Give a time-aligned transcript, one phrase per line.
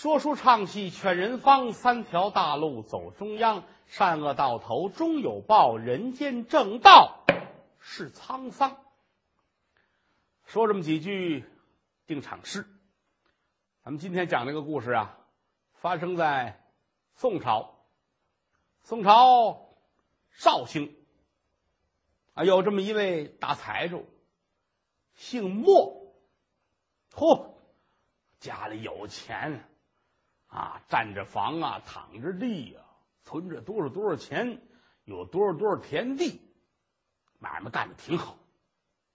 [0.00, 7.22] 说书唱戏劝人方，三条大路走中央，善恶到头终有报，人间正道
[7.78, 8.78] 是沧桑。
[10.46, 11.44] 说这么几句
[12.06, 12.66] 定场诗。
[13.84, 15.18] 咱们今天讲这个故事啊，
[15.74, 16.64] 发生在
[17.12, 17.84] 宋朝。
[18.82, 19.68] 宋朝
[20.30, 20.96] 绍兴
[22.32, 24.08] 啊，有这么一位大财主，
[25.12, 26.14] 姓莫，
[27.12, 27.50] 嚯，
[28.38, 29.62] 家里有钱
[30.50, 32.80] 啊，占着房啊，躺着地呀，
[33.22, 34.60] 存着多少多少钱，
[35.04, 36.40] 有多少多少田地，
[37.38, 38.36] 买卖干的挺好，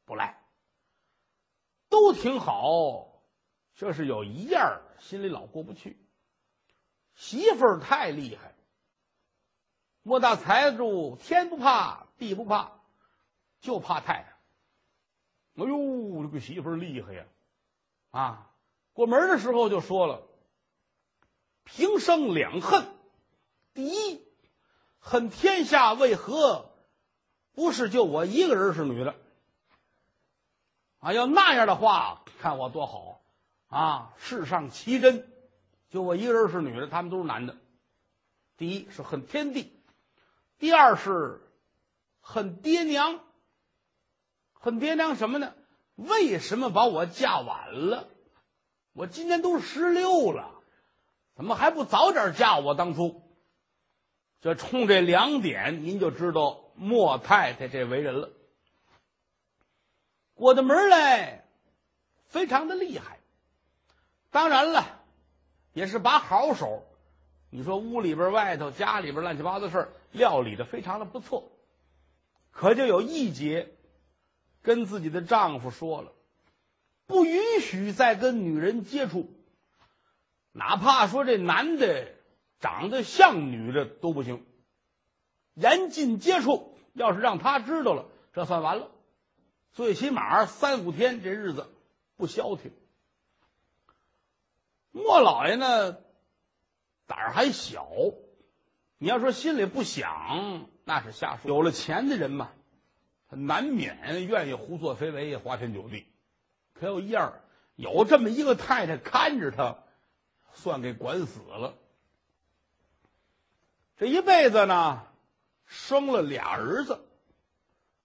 [0.06, 0.42] 不赖，
[1.90, 3.12] 都挺好。
[3.76, 5.98] 就是有一样心里老过不去，
[7.16, 8.56] 媳妇儿太厉害。
[10.02, 12.72] 莫大财主天不怕地不怕，
[13.60, 14.38] 就怕太太。
[15.56, 17.26] 哎呦，这个媳妇儿厉害呀！
[18.12, 18.52] 啊，
[18.94, 20.26] 过门的时候就说了
[21.66, 22.88] ：“平生两恨，
[23.74, 24.26] 第一，
[25.00, 26.72] 恨天下为何
[27.52, 29.14] 不是就我一个人是女的？
[31.00, 33.22] 啊，要那样的话，看我多好。”
[33.68, 35.28] 啊，世上奇珍，
[35.90, 37.58] 就我一个人是女的，他们都是男的。
[38.56, 39.74] 第一是恨天地，
[40.58, 41.42] 第二是
[42.22, 43.20] 恨爹娘。
[44.54, 45.54] 恨爹娘什么呢？
[45.96, 48.08] 为什么把我嫁晚了？
[48.94, 50.55] 我今年都十六了，
[51.36, 52.74] 怎么还不早点嫁我？
[52.74, 53.22] 当初，
[54.42, 58.32] 就冲这两点，您就知道莫太太这为人了。
[60.34, 61.46] 过的门来，
[62.28, 63.20] 非常的厉害。
[64.32, 65.02] 当然了，
[65.74, 66.86] 也是把好手。
[67.50, 71.52] 你说屋里边、外头、家里边乱七八糟事料理的非常的不错，
[72.52, 73.74] 可就有一节，
[74.62, 76.12] 跟自己的丈夫说了，
[77.06, 79.30] 不允许再跟女人接触，
[80.58, 82.14] 哪怕说这男的
[82.62, 84.46] 长得像女的都不行，
[85.54, 86.78] 严禁接触。
[86.94, 88.90] 要是让他知道了，这算完了，
[89.74, 91.70] 最起码三五天这日子
[92.16, 92.72] 不消停。
[94.92, 95.98] 莫老爷呢，
[97.06, 97.86] 胆儿还小，
[98.98, 101.50] 你要说心里不想，那是瞎说。
[101.50, 102.52] 有了钱的人嘛，
[103.28, 106.06] 他难免愿意胡作非为，花天酒地。
[106.76, 107.34] 可有一样，
[107.76, 109.80] 有这么一个太太看着他，
[110.56, 111.76] 算给管死了。
[113.98, 115.06] 这一辈子呢，
[115.66, 117.06] 生了俩儿子，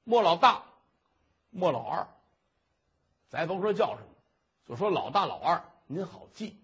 [0.05, 0.62] 莫老大，
[1.50, 2.06] 莫老二。
[3.28, 4.09] 咱甭说叫什么，
[4.66, 6.56] 就说老大老二，您好记。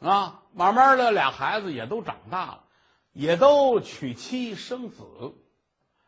[0.00, 2.64] 啊，慢慢的，俩孩子也都长大了，
[3.12, 5.34] 也都娶妻生子，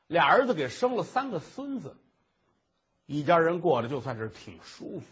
[0.06, 1.97] 俩儿子给生了三个孙子，
[3.06, 5.06] 一家人过得就算是挺舒服。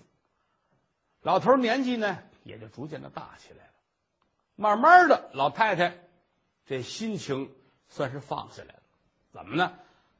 [1.22, 3.72] 老头年纪呢，也就逐渐的大起来了。
[4.56, 5.98] 慢慢的，老太太
[6.66, 7.54] 这心情
[7.88, 8.82] 算是放下来了。
[9.32, 9.72] 怎么呢？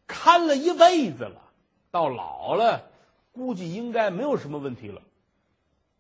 [0.07, 1.43] 看了一辈子了，
[1.91, 2.91] 到老了，
[3.33, 5.03] 估计应该没有什么问题了。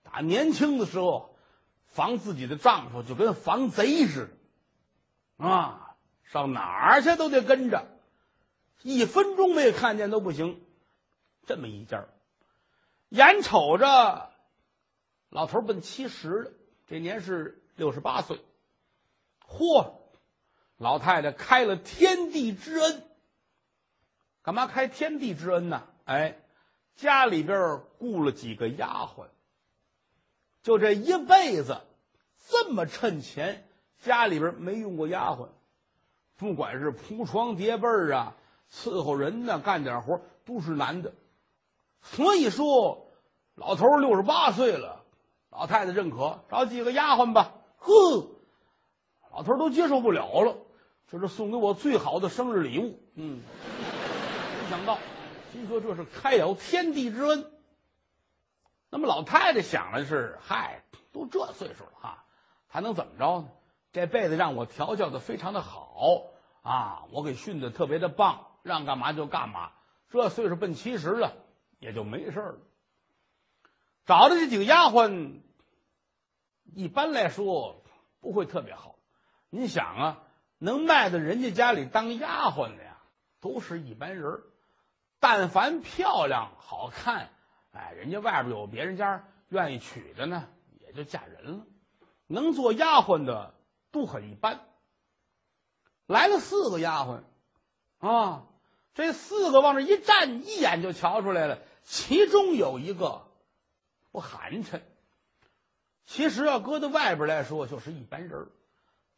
[0.02, 1.34] 打年轻的时候。
[1.90, 4.28] 防自己的丈夫就跟防贼似
[5.38, 7.86] 的，啊，上哪儿去都得跟着，
[8.82, 10.62] 一分钟没看见都不行。
[11.46, 12.04] 这么一家
[13.08, 14.27] 眼瞅着
[15.30, 16.50] 老头奔七十了，
[16.86, 18.40] 这年是六十八岁。
[19.46, 19.92] 嚯，
[20.76, 23.02] 老太太开了天地之恩。
[24.42, 25.86] 干嘛开天地之恩呢？
[26.04, 26.38] 哎，
[26.96, 29.26] 家里边雇了几个丫鬟。
[30.62, 31.80] 就这一辈子，
[32.48, 33.68] 这么趁钱，
[34.00, 35.48] 家里边没用过丫鬟，
[36.36, 38.34] 不管是铺床叠被啊，
[38.70, 41.12] 伺候人呢，干点活都是男的。
[42.00, 43.10] 所以说，
[43.54, 44.97] 老头六十八岁了，
[45.58, 47.52] 老太太认可找几个丫鬟吧。
[47.78, 48.28] 呵，
[49.32, 50.56] 老头都接受不了了，
[51.08, 53.00] 这是送给我最好的生日礼物。
[53.16, 53.40] 嗯，
[54.62, 54.98] 没想到，
[55.52, 57.50] 心说这是开了天地之恩。
[58.88, 62.22] 那么老太太想的是：嗨，都这岁数了哈，
[62.68, 63.48] 还能怎么着呢？
[63.90, 66.22] 这辈子让我调教的非常的好
[66.62, 69.72] 啊，我给训的特别的棒，让干嘛就干嘛。
[70.08, 71.32] 这岁数奔七十了，
[71.80, 72.58] 也就没事了。
[74.06, 75.40] 找的这几个丫鬟，
[76.74, 77.82] 一般来说
[78.20, 78.96] 不会特别好。
[79.50, 80.22] 你想啊，
[80.58, 82.98] 能卖到人家家里当丫鬟的呀，
[83.40, 84.42] 都是一般人
[85.20, 87.30] 但凡漂亮好看。
[87.72, 90.48] 哎，人家外边有别人家愿意娶的呢，
[90.80, 91.66] 也就嫁人了。
[92.26, 93.54] 能做丫鬟的
[93.90, 94.60] 都很一般。
[96.06, 97.22] 来了四个丫鬟，
[97.98, 98.46] 啊，
[98.94, 101.58] 这四个往这一站，一眼就瞧出来了。
[101.84, 103.26] 其中有一个
[104.10, 104.80] 不寒碜，
[106.08, 108.48] 其实要搁在外边来说，就是一般人儿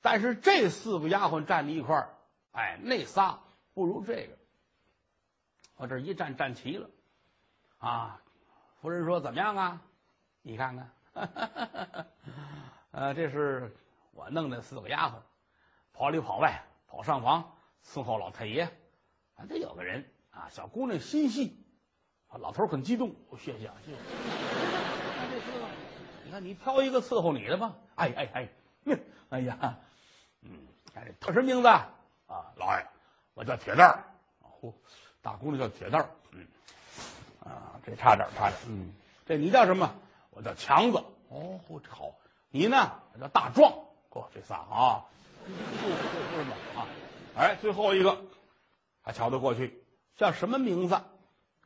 [0.00, 2.10] 但是这四个丫鬟站在一块儿，
[2.50, 3.38] 哎，那仨
[3.72, 4.36] 不如这个。
[5.76, 6.90] 我这一站站齐了，
[7.78, 8.20] 啊，
[8.80, 9.80] 夫人说怎么样啊？
[10.42, 10.90] 你看看，
[12.90, 13.72] 呃，这是
[14.10, 15.12] 我弄的四个丫鬟，
[15.92, 18.68] 跑里跑外，跑上房伺候老太爷。
[19.36, 21.64] 还，得有个人啊，小姑娘心细，
[22.40, 25.79] 老头很激动，我谢谢 啊，谢谢。
[26.30, 27.74] 看这伺候，你看你挑一个伺候你的吧。
[27.96, 28.48] 哎哎哎，
[28.86, 28.98] 哼，
[29.28, 29.78] 哎呀，
[30.42, 30.50] 嗯，
[30.94, 31.88] 哎，他什么名字啊？
[32.56, 32.86] 老爷，
[33.34, 34.04] 我叫铁蛋儿。
[34.60, 34.72] 嚯，
[35.20, 36.08] 大姑娘叫铁蛋儿。
[36.32, 36.46] 嗯，
[37.44, 38.58] 啊，这差点差点。
[38.68, 38.92] 嗯，
[39.26, 39.92] 这你叫什么？
[40.30, 41.02] 我叫强子。
[41.28, 42.14] 哦，好。
[42.50, 42.92] 你呢？
[43.12, 43.72] 我叫大壮。
[44.10, 45.04] 嚯，这仨啊，
[45.46, 46.86] 就就是嘛啊。
[47.36, 48.22] 哎，最后一个，
[49.02, 49.84] 还瞧得过去，
[50.16, 51.00] 叫什么名字？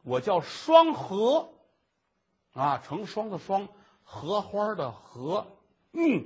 [0.03, 1.51] 我叫双和。
[2.53, 3.67] 啊，成双的双，
[4.05, 5.47] 荷花的荷。
[5.93, 6.25] 嗯，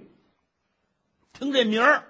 [1.32, 2.04] 听这名儿，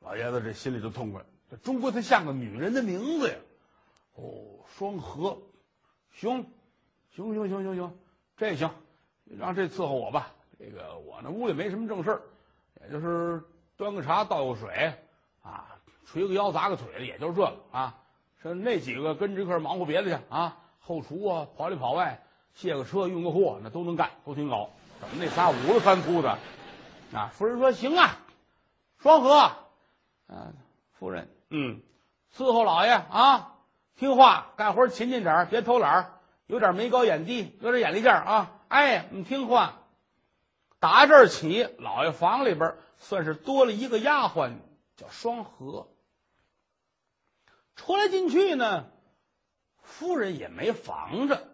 [0.00, 1.22] 老爷子这心里就痛快。
[1.50, 3.36] 这终归它像个女人的名字呀。
[4.14, 5.38] 哦，双荷，
[6.12, 6.46] 行，
[7.14, 7.98] 行行行行行，
[8.36, 8.70] 这行，
[9.24, 10.32] 让这伺候我吧。
[10.58, 12.22] 这个我那屋里没什么正事儿，
[12.82, 13.42] 也就是
[13.76, 14.94] 端个茶倒个水，
[15.42, 17.96] 啊，捶个腰砸个腿的，也就这个啊。
[18.42, 22.22] 说那几个跟着一块忙活别的去啊，后厨啊，跑里跑外，
[22.54, 24.70] 卸个车运个货，那都能干，都挺好。
[25.00, 26.38] 怎么那仨五十三粗的？
[27.12, 28.18] 啊，夫人说行啊，
[28.98, 29.34] 双河，
[30.26, 30.52] 啊，
[30.92, 31.80] 夫人，嗯，
[32.36, 33.56] 伺候老爷啊，
[33.96, 38.52] 听话，干活勤勤点儿别偷懒儿有点眉高眼低，有点眼力劲儿啊。
[38.68, 39.76] 哎，你听话。
[40.78, 44.52] 打这儿起，老爷房里边算是多了一个丫鬟，
[44.96, 45.88] 叫双河。
[47.76, 48.86] 出来进去呢，
[49.82, 51.48] 夫人也没防着，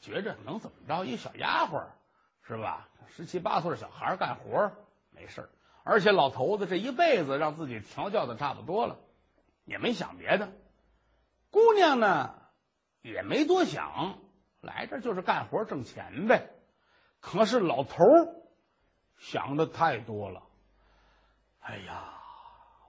[0.00, 1.04] 觉着能怎么着？
[1.04, 1.84] 一小丫鬟
[2.42, 2.88] 是吧？
[3.08, 4.72] 十七八岁的小孩干活
[5.10, 5.48] 没事
[5.82, 8.98] 而且老头子这一辈子让自己调教的差不多了，
[9.64, 10.52] 也没想别的。
[11.50, 12.34] 姑娘呢，
[13.02, 14.18] 也没多想，
[14.60, 16.50] 来这就是干活挣钱呗。
[17.18, 18.28] 可是老头儿
[19.16, 20.42] 想的太多了。
[21.60, 22.14] 哎呀，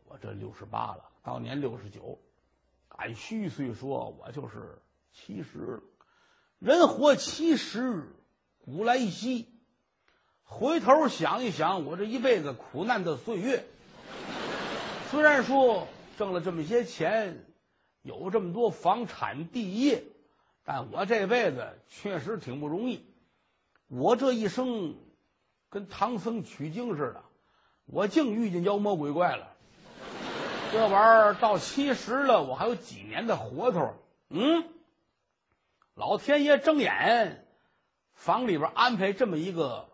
[0.05, 2.19] 我这六十八了，到年六十九，
[2.89, 4.81] 按虚岁说，我就是
[5.11, 5.81] 七十了。
[6.61, 8.03] 人活七十
[8.59, 9.47] 古来稀。
[10.43, 13.65] 回头想一想，我这一辈子苦难的岁月，
[15.09, 15.87] 虽然说
[16.19, 17.43] 挣了这么些钱，
[18.03, 20.03] 有这么多房产地业，
[20.63, 23.07] 但我这辈子确实挺不容易。
[23.87, 24.93] 我这一生
[25.67, 27.23] 跟唐僧取经似的，
[27.87, 29.47] 我净遇见妖魔鬼怪了。
[30.71, 33.95] 这玩意儿到七十了，我还有几年的活头？
[34.29, 34.63] 嗯，
[35.93, 37.45] 老天爷睁眼，
[38.13, 39.89] 房里边安排这么一个。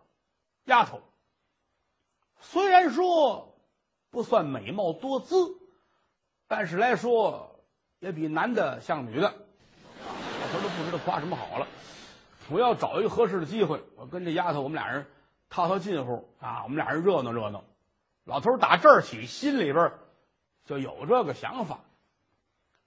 [0.64, 1.00] 丫头，
[2.40, 3.58] 虽然说
[4.10, 5.58] 不算美貌多姿，
[6.46, 7.64] 但是来说
[8.00, 9.22] 也比男的像女的。
[9.28, 11.66] 老头都不知道夸什么好了。
[12.50, 15.06] 我要找一个合适的机会，我跟这丫头，我们俩人
[15.48, 17.64] 套套近乎啊，我们俩人热闹热闹。
[18.24, 19.92] 老头打这儿起，心里边
[20.66, 21.80] 就有这个想法。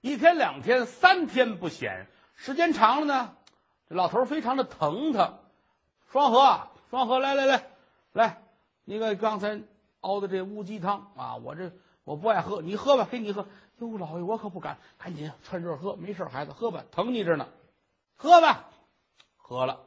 [0.00, 3.36] 一天、两天、三天不显，时间长了呢，
[3.88, 5.38] 这老头非常的疼他。
[6.10, 7.66] 双河，双河，来来来。
[8.12, 8.42] 来，
[8.84, 9.62] 那个刚才
[10.00, 11.72] 熬的这乌鸡汤啊，我这
[12.04, 13.46] 我不爱喝，你喝吧，给你喝。
[13.78, 17.48] 哟，老爷，我可不敢，赶紧趁热喝，没事孩子喝吧，疼你着呢，
[18.16, 18.68] 喝吧，
[19.36, 19.80] 喝了。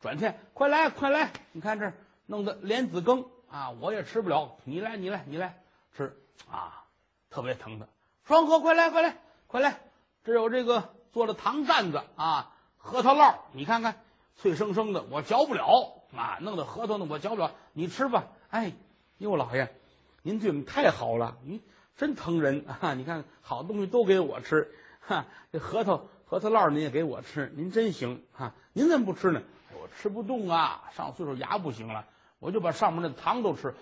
[0.00, 1.92] 转天，快来，快来，你看这
[2.26, 5.62] 弄的莲子羹啊，我也吃不了，你来，你来，你来
[5.96, 6.16] 吃
[6.50, 6.84] 啊，
[7.30, 7.88] 特别疼的。
[8.24, 9.80] 双河，快来，快来，快来，
[10.24, 14.00] 这有这个做的糖蘸子啊，核桃烙，你看看，
[14.36, 15.94] 脆生生的，我嚼不了。
[16.16, 18.28] 啊，弄的核桃呢，我嚼不了，你吃吧。
[18.48, 18.72] 哎，
[19.18, 19.74] 哟，老爷，
[20.22, 21.60] 您对我们太好了，您
[21.96, 22.94] 真疼人啊！
[22.94, 28.54] 你看，好东西都给我吃，哈，这核桃核桃烙您也给我吃，您真行哈！
[28.72, 29.42] 您怎么不吃呢？
[29.74, 32.06] 我吃不动啊，上岁数牙不行了，
[32.38, 33.74] 我就把上面那糖都吃。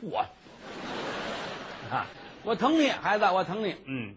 [0.00, 0.24] 我，
[1.90, 2.06] 啊，
[2.44, 3.76] 我疼你，孩子，我疼你。
[3.84, 4.16] 嗯，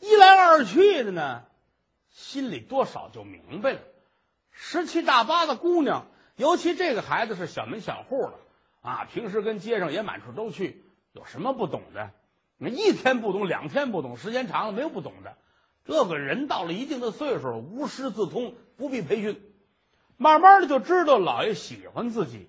[0.00, 1.44] 一来二去的呢，
[2.10, 3.80] 心里多少就明白了，
[4.50, 6.06] 十七大八的姑娘。
[6.36, 8.34] 尤其这个孩子是小门小户的
[8.82, 12.10] 啊，平时跟街上也满处都去，有什么不懂的？
[12.56, 15.36] 那一天不懂，两天不懂，时间长了没有不懂的。
[15.84, 19.40] 这个人到了一定的岁数，无师自通，不必培训，
[20.16, 22.48] 慢慢的就知道老爷喜欢自己。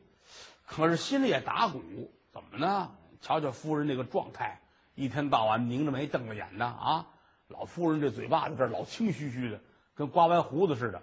[0.65, 2.95] 可是心里也打鼓，怎么呢？
[3.21, 4.61] 瞧瞧夫人那个状态，
[4.95, 7.07] 一天到晚拧着眉瞪着眼的啊！
[7.57, 9.59] 老夫人这嘴巴子这老清虚虚的，
[9.95, 11.01] 跟刮完胡子似的。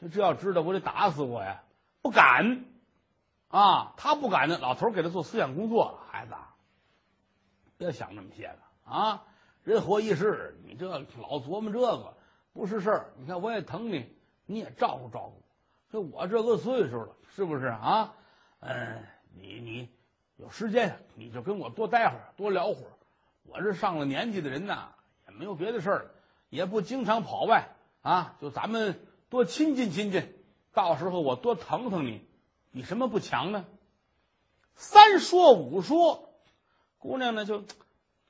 [0.00, 1.62] 这这要知道，我得打死我呀！
[2.00, 2.64] 不敢，
[3.48, 4.58] 啊，他不敢呢。
[4.58, 6.32] 老头给他做思想工作，孩子，
[7.76, 9.22] 别想那么些个啊！
[9.64, 12.16] 人活一世，你这老琢磨这个
[12.54, 13.12] 不是事儿。
[13.18, 14.08] 你看我也疼你，
[14.46, 15.42] 你也照顾照顾。
[15.92, 18.14] 就我这个岁数了，是不是啊？
[18.60, 19.88] 嗯，你你
[20.36, 22.92] 有时间你就跟我多待会儿，多聊会儿。
[23.44, 24.88] 我这上了年纪的人呐，
[25.38, 26.10] 没有别的事儿，
[26.48, 27.68] 也不经常跑外
[28.02, 28.36] 啊。
[28.40, 30.34] 就咱们多亲近亲近，
[30.72, 32.26] 到时候我多疼疼你。
[32.70, 33.64] 你什么不强呢？
[34.74, 36.30] 三说五说，
[36.98, 37.64] 姑娘呢就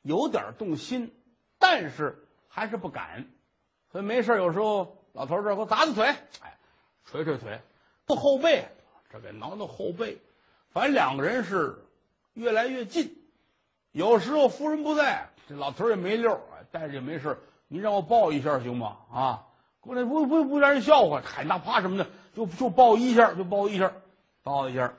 [0.03, 1.15] 有点动心，
[1.59, 3.27] 但是还是不敢。
[3.93, 6.07] 所以没事有时候老头这给我砸砸腿，
[6.41, 6.59] 哎，
[7.05, 7.61] 捶捶腿，
[8.05, 8.67] 不后背，
[9.11, 10.19] 这给挠挠后背。
[10.71, 11.85] 反正两个人是
[12.35, 13.23] 越来越近。
[13.93, 16.41] 有时候夫人不在，这老头也没溜，
[16.73, 17.39] 带着也没事。
[17.69, 18.97] 你让我抱一下行吗？
[19.13, 19.47] 啊，
[19.81, 22.07] 姑娘不不不让人笑话，嗨，那怕什么呢？
[22.35, 23.93] 就就抱一下，就抱一下。
[24.43, 24.93] 抱一下，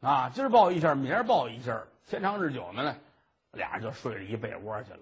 [0.00, 2.94] 啊，今儿抱一下，明儿抱一下，天长日久的呢，
[3.50, 5.00] 俩人就睡了一被窝去了。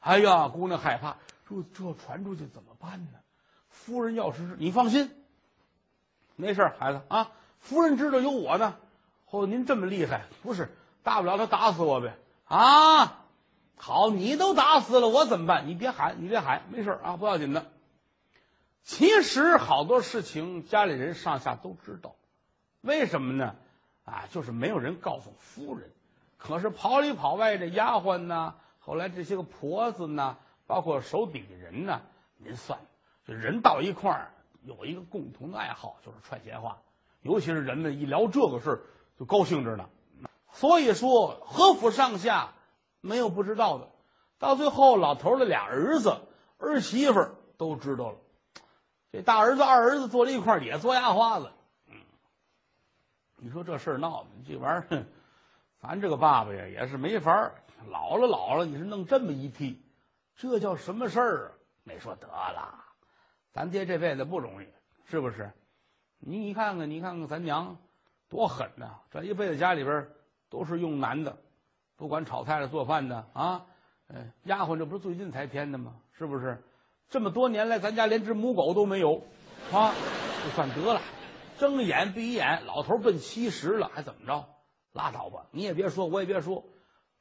[0.00, 1.16] 哎呀，姑娘害怕，
[1.48, 3.18] 这这传出去怎么办呢？
[3.70, 5.10] 夫人要是你放心，
[6.36, 8.76] 没事孩子啊，夫人知道有我呢。
[9.28, 10.72] 或者您这么厉害，不是
[11.02, 12.14] 大不了他打死我呗。
[12.44, 13.25] 啊，
[13.76, 15.68] 好，你都打死了，我怎么办？
[15.68, 17.66] 你别喊，你别喊，没事啊，不要紧的。
[18.82, 22.14] 其实好多事情，家里人上下都知道。
[22.80, 23.54] 为什么呢？
[24.04, 25.90] 啊，就是没有人告诉夫人。
[26.38, 32.00] 可是跑里跑外的丫鬟呢，后来这些个婆子呢，包括手底下人呢，
[32.38, 32.78] 您算，
[33.26, 34.30] 这人到一块儿
[34.62, 36.78] 有一个共同的爱好，就是串闲话。
[37.22, 38.80] 尤其是人们一聊这个事儿，
[39.18, 39.88] 就高兴着呢。
[40.52, 42.52] 所以说，何府上下
[43.06, 43.88] 没有不知道的。
[44.38, 46.14] 到最后，老头的俩儿子、
[46.58, 48.18] 儿媳妇都知道了。
[49.10, 51.50] 这大儿子、二儿子坐在一块儿，也做牙花子。
[53.36, 55.06] 你说这事儿闹的，这玩意儿，
[55.78, 57.54] 咱这个爸爸呀也是没法儿。
[57.88, 59.80] 老了老了，你是弄这么一批，
[60.34, 61.52] 这叫什么事儿啊？
[61.84, 62.84] 没说得了，
[63.52, 64.66] 咱爹这辈子不容易，
[65.04, 65.52] 是不是？
[66.18, 67.76] 你你看看，你看看咱娘
[68.28, 69.00] 多狠呐！
[69.10, 70.08] 这一辈子家里边
[70.48, 71.38] 都是用男的，
[71.96, 73.66] 不管炒菜的、做饭的啊，
[74.08, 75.94] 嗯，丫鬟这不是最近才添的吗？
[76.12, 76.62] 是不是？
[77.08, 79.22] 这么多年来，咱家连只母狗都没有，
[79.72, 79.94] 啊，
[80.44, 81.00] 就算得了。
[81.58, 84.46] 睁眼闭眼，老头奔七十了，还怎么着？
[84.92, 85.46] 拉倒吧！
[85.50, 86.64] 你也别说，我也别说，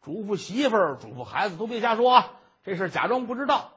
[0.02, 2.32] 嘱咐媳妇儿、嘱咐孩子都别瞎说啊！
[2.64, 3.72] 这事假装不知道。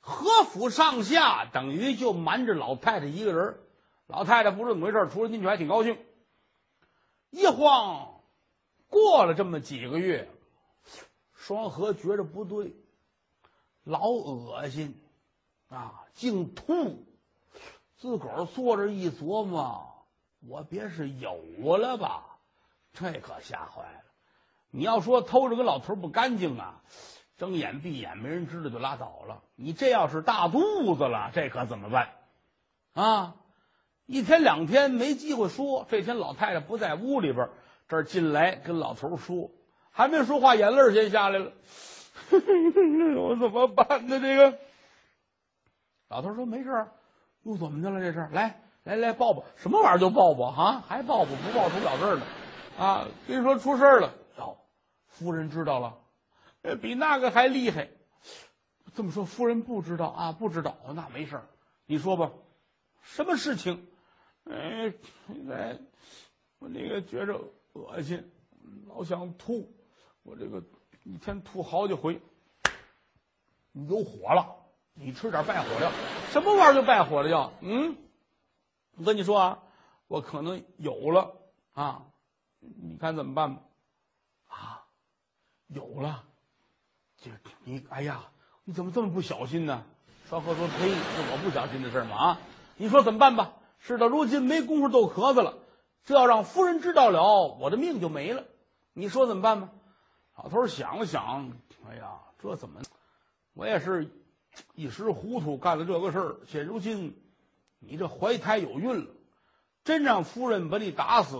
[0.00, 3.58] 何府上下等于就瞒着老太太一个人
[4.06, 5.98] 老太太不知怎么回事，出了进去还挺高兴。
[7.30, 8.17] 一晃
[8.88, 10.28] 过了这么几个月，
[11.34, 12.74] 双河觉着不对，
[13.84, 15.00] 老恶心
[15.68, 17.04] 啊，净吐。
[17.96, 20.06] 自个儿坐着一琢磨，
[20.46, 21.36] 我别是有
[21.76, 22.38] 了吧？
[22.92, 24.04] 这可吓坏了！
[24.70, 26.80] 你要说偷着个老头不干净啊，
[27.36, 29.42] 睁眼闭眼没人知道就拉倒了。
[29.56, 32.14] 你这要是大肚子了，这可怎么办？
[32.92, 33.34] 啊！
[34.06, 35.84] 一天两天没机会说。
[35.90, 37.50] 这天老太太不在屋里边，
[37.88, 39.50] 这儿进来跟老头说，
[39.90, 41.52] 还没说话，眼泪先下来了。
[42.30, 44.20] 我怎么办呢？
[44.20, 44.58] 这个
[46.08, 46.86] 老头说没事。
[47.44, 48.00] 又怎么的了？
[48.00, 50.82] 这是来来来抱抱，什么玩意儿就抱抱哈？
[50.86, 52.26] 还抱抱不抱出不了事儿呢
[52.78, 53.06] 啊！
[53.26, 54.58] 跟你说出事儿了，哟，
[55.06, 55.96] 夫人知道了，
[56.82, 57.88] 比那个还厉害。
[58.94, 60.32] 这么说，夫人不知道啊？
[60.32, 61.46] 不知道，那没事儿。
[61.86, 62.32] 你说吧，
[63.00, 63.86] 什么事情？
[64.50, 64.92] 哎，
[65.28, 65.78] 现在
[66.58, 67.40] 我那个觉着
[67.82, 68.30] 恶心，
[68.88, 69.74] 老想吐，
[70.22, 70.62] 我这个
[71.04, 72.20] 一天吐好几回，
[73.72, 74.56] 你有火了。
[75.00, 75.92] 你吃点败火药，
[76.32, 77.52] 什么玩意儿就败火的药？
[77.60, 77.96] 嗯，
[78.96, 79.62] 我跟你说啊，
[80.08, 81.36] 我可能有了
[81.72, 82.06] 啊，
[82.58, 83.62] 你看怎么办吧？
[84.48, 84.84] 啊，
[85.68, 86.24] 有了，
[87.16, 87.30] 就
[87.62, 88.32] 你哎呀，
[88.64, 89.84] 你怎么这么不小心呢？
[90.28, 90.96] 少和说：“呸，是
[91.30, 92.16] 我不小心的事吗？
[92.16, 92.40] 啊，
[92.76, 93.54] 你说怎么办吧？
[93.78, 95.58] 事到如今没工夫逗壳子了，
[96.08, 98.44] 这要让夫人知道了，我的命就没了。
[98.94, 99.68] 你说怎么办吧？”
[100.42, 101.52] 老头想了想，
[101.86, 102.80] 哎呀，这怎么？
[103.52, 104.10] 我也是。
[104.74, 107.14] 一时糊涂干了这个事儿，现如今
[107.78, 109.10] 你这怀胎有孕了，
[109.84, 111.36] 真让夫人把你打死，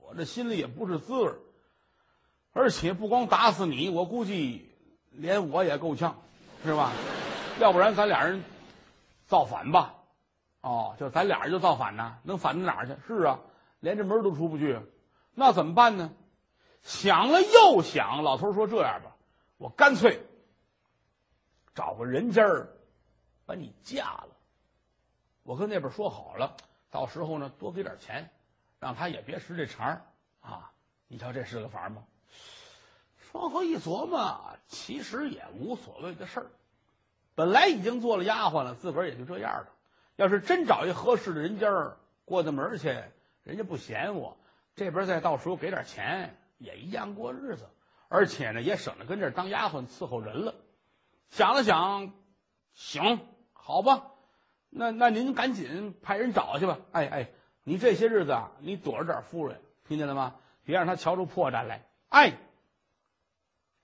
[0.00, 1.38] 我这心里也不是滋味儿。
[2.52, 4.70] 而且不光打死你，我估计
[5.10, 6.22] 连我也够呛，
[6.64, 6.92] 是吧？
[7.58, 8.42] 要不然咱俩人
[9.26, 9.94] 造反吧？
[10.60, 12.16] 哦，就咱俩人就造反呢？
[12.22, 12.94] 能反到哪儿去？
[13.06, 13.40] 是啊，
[13.82, 14.78] 连这门都出不去，
[15.34, 16.12] 那怎么办呢？
[16.82, 19.16] 想了又想，老头说：“这样吧，
[19.56, 20.24] 我干脆。”
[21.74, 22.68] 找个人家儿，
[23.44, 24.28] 把你嫁了。
[25.42, 26.56] 我跟那边说好了，
[26.90, 28.30] 到时候呢多给点钱，
[28.78, 30.00] 让他也别使这茬
[30.40, 30.70] 啊。
[31.08, 32.04] 你瞧这是个法吗？
[33.18, 36.46] 双河一琢磨，其实也无所谓的事儿。
[37.34, 39.68] 本来已经做了丫鬟了，自个儿也就这样了。
[40.16, 43.02] 要是真找一合适的人家儿过的门去，
[43.42, 44.36] 人家不嫌我，
[44.74, 47.68] 这边再到时候给点钱，也一样过日子。
[48.08, 50.54] 而且呢，也省得跟这儿当丫鬟伺候人了。
[51.28, 52.12] 想了想，
[52.74, 53.20] 行，
[53.52, 54.10] 好吧，
[54.68, 56.78] 那那您赶紧派人找去吧。
[56.92, 57.30] 哎哎，
[57.64, 60.36] 你这些日子啊，你躲着点夫人，听见了吗？
[60.64, 61.86] 别让他瞧出破绽来。
[62.08, 62.34] 哎，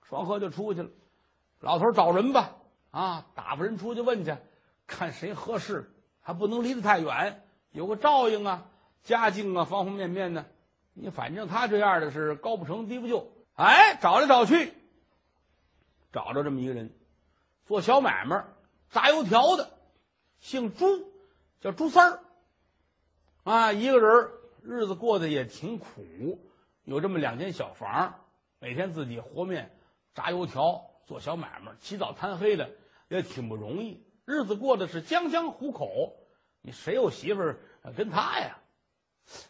[0.03, 0.89] 双河就出去了。
[1.59, 2.55] 老头找人吧，
[2.91, 4.37] 啊，打发人出去问去，
[4.85, 8.69] 看谁合适，还不能离得太远，有个照应啊，
[9.03, 10.45] 家境啊，方方面面的。
[10.93, 13.31] 你反正他这样的是高不成低不就。
[13.55, 14.73] 哎，找来找去，
[16.11, 16.93] 找着这么一个人，
[17.65, 18.45] 做小买卖，
[18.89, 19.71] 炸油条的，
[20.39, 21.11] 姓朱，
[21.61, 22.19] 叫朱三儿。
[23.43, 24.29] 啊，一个人
[24.61, 26.45] 日子过得也挺苦。
[26.83, 28.25] 有这么两间小房，
[28.59, 29.77] 每天自己和面、
[30.13, 32.69] 炸油条、做小买卖，起早贪黑的
[33.07, 36.15] 也挺不容易，日子过得是将将糊口。
[36.61, 37.59] 你谁有媳妇儿
[37.95, 38.58] 跟他呀？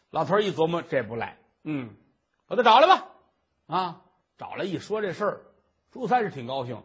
[0.09, 1.95] 老头一琢磨，这不赖，嗯，
[2.47, 3.07] 把他找来吧。
[3.67, 4.01] 啊，
[4.37, 5.41] 找来一说这事儿，
[5.91, 6.81] 朱三是挺高兴。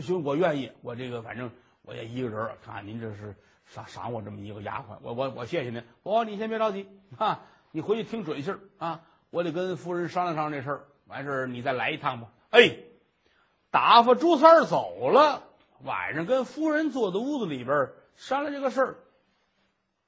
[0.00, 1.50] 行，我愿意，我这个反正
[1.82, 3.34] 我也一个人看您这是
[3.64, 5.82] 赏赏我这么一个丫鬟，我我我谢谢您。
[6.02, 6.86] 不，你先别着急
[7.16, 9.00] 啊，你回去听准信儿啊。
[9.30, 12.32] 我得跟夫人商量商量这事儿，完事儿你再来一趟吧。
[12.50, 12.76] 哎，
[13.70, 15.42] 打发朱三儿走了，
[15.82, 18.96] 晚上跟夫人坐在屋子里边商量这个事儿。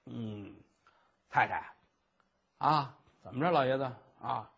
[0.07, 0.55] 嗯，
[1.31, 1.73] 太太，
[2.59, 4.51] 啊，怎么着，老爷子啊？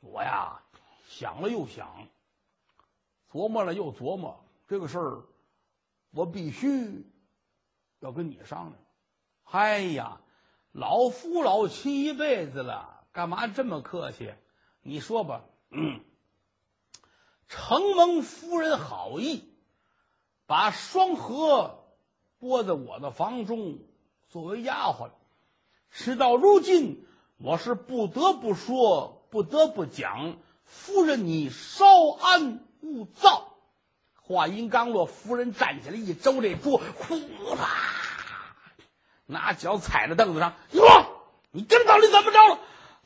[0.00, 0.60] 我呀，
[1.08, 2.06] 想了又想，
[3.32, 5.22] 琢磨了又琢磨，这个事儿，
[6.10, 7.04] 我必须
[8.00, 8.74] 要跟你商量。
[9.42, 10.20] 嗨呀，
[10.72, 13.04] 老夫老妻一辈子了。
[13.12, 14.34] 干嘛这么客气？
[14.82, 15.42] 你说吧。
[15.70, 16.04] 嗯，
[17.48, 19.50] 承蒙夫人好意，
[20.44, 21.82] 把双河
[22.38, 23.78] 拨在我的房中
[24.28, 25.10] 作为丫鬟。
[25.88, 27.05] 事到如今，
[27.38, 30.36] 我是不得不说，不得不讲。
[30.64, 31.84] 夫人，你稍
[32.20, 33.48] 安勿躁。
[34.22, 37.14] 话音刚落，夫人站起来一周这桌，呼
[37.54, 37.68] 啦，
[39.26, 40.54] 拿脚踩在凳子上。
[40.72, 40.84] 哟，
[41.50, 42.58] 你这到底怎么着了？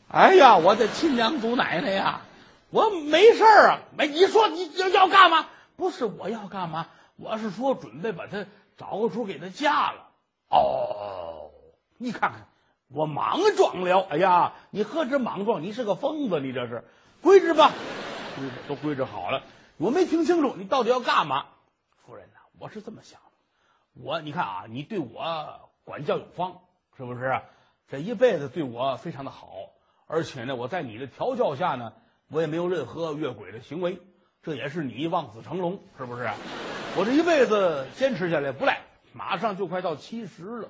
[0.08, 2.22] 哎呀，我的亲娘祖奶奶呀！
[2.70, 5.48] 我没事儿啊，没你说你要要干嘛？
[5.76, 6.86] 不是我要干嘛？
[7.16, 10.08] 我是说准备把他找个主给他嫁了。
[10.48, 11.50] 哦，
[11.98, 12.48] 你看看
[12.92, 14.06] 我莽撞了。
[14.10, 15.62] 哎呀，你何止莽撞？
[15.62, 16.40] 你是个疯子！
[16.40, 16.84] 你这是
[17.22, 17.70] 规制吧？
[18.36, 19.42] 归置都规制好了。
[19.76, 21.46] 我没听清楚，你到底要干嘛？
[22.04, 24.02] 夫人呐，我是这么想的。
[24.02, 26.60] 我你看啊，你对我管教有方，
[26.96, 27.40] 是不是？
[27.88, 29.48] 这一辈子对我非常的好。
[30.06, 31.92] 而且呢，我在你的调教下呢，
[32.28, 34.00] 我也没有任何越轨的行为，
[34.42, 36.28] 这也是你望子成龙，是不是？
[36.96, 38.80] 我这一辈子坚持下来不赖，
[39.12, 40.68] 马上就快到七十了，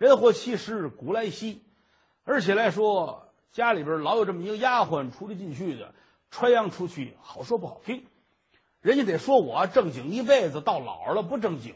[0.00, 1.62] 人活七十古来稀，
[2.24, 5.94] 而且来说家里边老有这么一个丫鬟出来进去的，
[6.30, 8.06] 传扬出去好说不好听，
[8.80, 11.74] 人家得说我正经一辈子到老了不正经，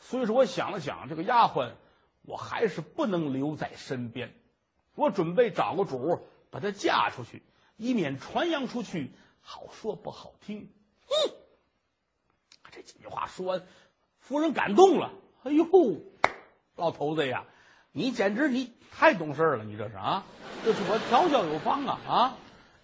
[0.00, 1.74] 所以说我想了想，这个丫鬟
[2.22, 4.34] 我还是不能留在身边。
[4.96, 7.44] 我准备找个主把她嫁出去，
[7.76, 10.68] 以免传扬出去，好说不好听。
[11.06, 11.34] 嗯，
[12.72, 13.62] 这几句话说完，
[14.18, 15.12] 夫人感动了。
[15.44, 15.64] 哎呦，
[16.78, 17.44] 老头子呀，
[17.90, 20.24] 你简直你太懂事了，你这是啊？
[20.64, 22.36] 这是我调教有方啊啊！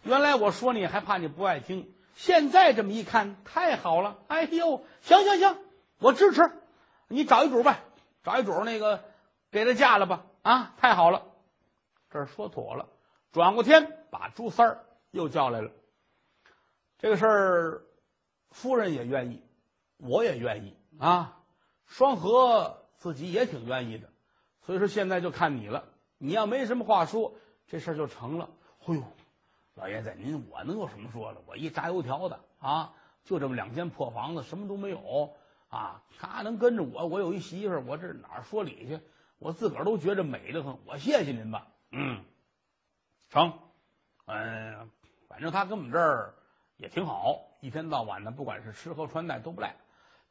[0.02, 4.18] 原来我说你还怕你不爱听，现在这么一看，太好了。
[4.26, 5.57] 哎呦，行行行，
[6.00, 6.50] 我支持，
[7.07, 7.78] 你找一主吧，
[8.24, 9.04] 找一主那个
[9.52, 10.24] 给他嫁了吧。
[10.42, 11.22] 啊，太好了。
[12.11, 12.88] 这说妥了，
[13.30, 15.70] 转过天把朱三儿又叫来了。
[16.98, 17.83] 这个事儿，
[18.50, 19.42] 夫人也愿意，
[19.98, 21.38] 我也愿意啊。
[21.87, 24.09] 双河自己也挺愿意的，
[24.62, 25.85] 所以说现在就看你了。
[26.17, 27.35] 你要没什么话说，
[27.67, 28.49] 这事儿就成了。
[28.87, 29.03] 哎呦，
[29.75, 31.43] 老爷子，您我能有什么说的？
[31.47, 35.37] 我一炸油条的啊，就这么两间破房子，什么都没有
[35.69, 36.03] 啊。
[36.19, 38.99] 他能跟着我，我有一媳妇儿，我这哪儿说理去？
[39.38, 40.75] 我自个儿都觉着美得很。
[40.87, 41.69] 我谢谢您吧。
[41.90, 42.25] 嗯，
[43.29, 43.53] 成，
[44.25, 44.90] 嗯，
[45.29, 46.35] 反正他跟我们这儿
[46.79, 49.77] 也挺好，一天到晚的，不管是吃喝穿戴都不赖。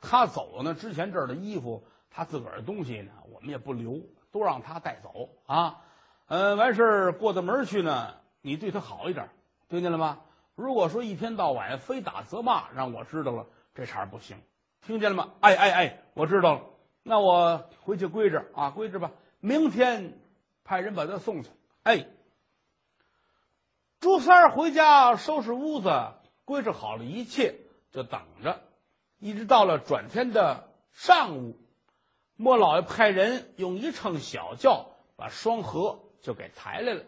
[0.02, 4.00] 他走呢，之前这儿的衣服，他自个儿的东西呢，我们也不留，
[4.32, 5.82] 都让他带走啊。
[6.28, 9.30] 呃，完事儿过到门去呢，你对他好一点，
[9.68, 10.22] 听见了吗？
[10.56, 14.38] 如果说一天到晚非打则骂，让我知道了，这茬不行，
[14.82, 15.32] 听见了吗？
[15.42, 16.62] 哎哎哎，我知道了，
[17.02, 20.20] 那我回去归置啊，归置吧，明天。
[20.66, 21.50] 派人把他送去。
[21.84, 22.08] 哎，
[24.00, 26.14] 朱三儿回家收拾屋子，
[26.46, 27.56] 归置好了一切，
[27.92, 28.62] 就等着。
[29.20, 31.58] 一直到了转天的上午，
[32.36, 37.04] 莫老爷派人用一乘小轿把双河就给抬来了，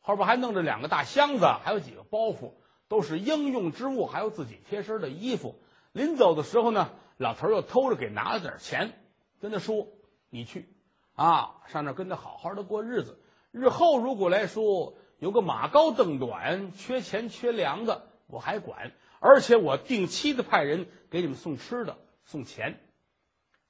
[0.00, 2.52] 后边还弄着两个大箱子，还有几个包袱，
[2.88, 5.54] 都是应用之物，还有自己贴身的衣服。
[5.92, 8.92] 临走的时候呢，老头又偷着给拿了点钱，
[9.40, 9.88] 跟他说
[10.28, 10.68] ：“你去，
[11.14, 13.18] 啊，上那跟他好好的过日子。
[13.50, 18.92] 日后如果来说有个马高凳短，缺钱缺粮的，我还管。
[19.20, 22.78] 而且我定期的派人给你们送吃的、送钱。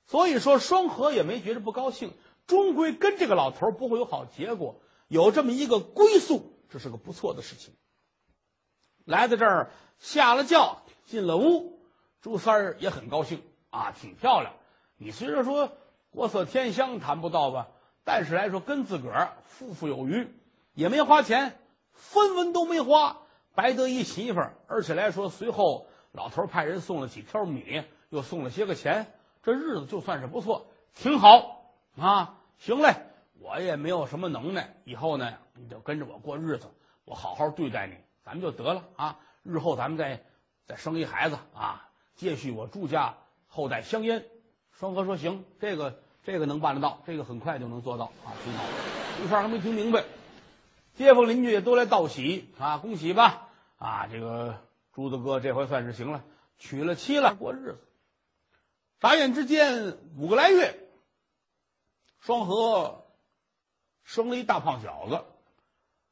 [0.08, 2.12] 所以说，双河也没觉着不高兴，
[2.46, 4.80] 终归跟这个老头不会有好结果。
[5.06, 7.74] 有这么一个归宿，这是个不错的事情。
[9.04, 11.78] 来到这儿，下了轿，进了屋。”
[12.20, 14.54] 朱三儿也很高兴啊，挺漂亮。
[14.96, 15.70] 你虽然说
[16.10, 17.68] 国色天香谈不到吧，
[18.02, 20.26] 但是来说跟自个儿富富有余，
[20.72, 21.60] 也没花钱，
[21.92, 23.18] 分文都没花，
[23.54, 24.56] 白得一媳妇儿。
[24.66, 29.06] 而且来说，随后老头派人送了几条米，又送了些个钱，
[29.42, 32.34] 这日子就算是不错，挺好啊。
[32.58, 32.94] 行嘞，
[33.40, 36.66] 我也没有什么能耐，以后呢你就跟着我过日子，
[37.04, 39.18] 我好好对待你，咱们就得了啊。
[39.42, 40.22] 日后咱们再
[40.66, 41.88] 再生一孩子啊。
[42.16, 43.14] 接续我朱家
[43.46, 44.24] 后代香烟，
[44.72, 48.64] 双河说行，这个这个能办得到，这个很快就能做到啊，挺好。
[49.20, 50.04] 这事儿还没听明白，
[50.94, 53.48] 街坊邻居也都来道喜啊，恭喜吧
[53.78, 54.08] 啊！
[54.10, 54.56] 这个
[54.92, 56.24] 朱子哥这回算是行了，
[56.58, 57.78] 娶了妻了，过日子。
[59.00, 60.76] 眨眼之间五个来月，
[62.18, 63.06] 双河
[64.02, 65.24] 生了一大胖小子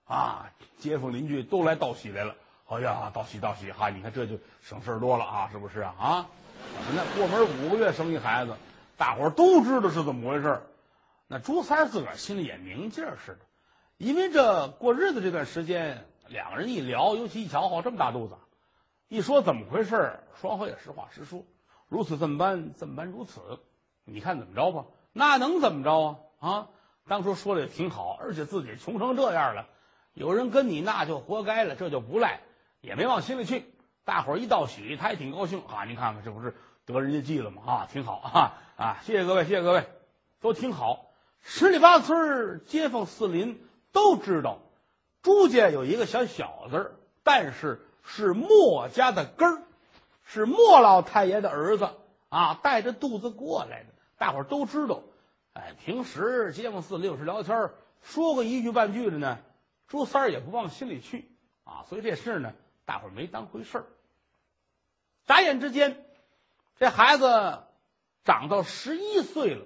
[0.04, 2.36] 啊，街坊邻居都来道喜来了。
[2.66, 3.90] 哎呀，道喜道喜哈！
[3.90, 5.94] 你看这就省事多了啊，是不是啊？
[5.98, 6.26] 啊，
[6.76, 7.06] 怎么呢？
[7.16, 8.56] 过门五个月生一孩子，
[8.96, 10.62] 大伙都知道是怎么回事。
[11.26, 13.40] 那朱三自个儿心里也明镜似的，
[13.98, 18.36] 因为这过日子这段时间，两个人一聊，尤其一瞧，好这么大肚子，
[19.08, 21.44] 一说怎么回事，双河也实话实说，
[21.88, 23.40] 如此这么般，这么般如此，
[24.04, 24.84] 你看怎么着吧？
[25.12, 26.48] 那能怎么着啊？
[26.48, 26.68] 啊，
[27.08, 29.66] 当初说的也挺好，而且自己穷成这样了，
[30.14, 32.40] 有人跟你那就活该了，这就不赖。
[32.82, 33.64] 也没往心里去，
[34.04, 35.84] 大伙儿一道喜，他也挺高兴啊！
[35.86, 37.62] 您看看，这不是得人家计了吗？
[37.66, 38.52] 啊，挺好啊！
[38.76, 39.88] 啊，谢谢各位，谢谢各位，
[40.40, 41.06] 都挺好。
[41.40, 44.58] 十里八村街坊四邻都知道，
[45.22, 46.94] 朱家有一个小小子，
[47.24, 49.62] 但是是墨家的根儿，
[50.26, 51.88] 是莫老太爷的儿子
[52.28, 55.02] 啊，带着肚子过来的，大伙儿都知道。
[55.54, 57.70] 哎，平时街坊四邻有时聊天
[58.02, 59.38] 说个一句半句的呢，
[59.88, 61.30] 朱三儿也不往心里去
[61.64, 62.52] 啊，所以这事呢。
[62.84, 63.86] 大伙儿没当回事儿。
[65.24, 66.06] 眨眼之间，
[66.76, 67.64] 这孩子
[68.24, 69.64] 长到十一岁了，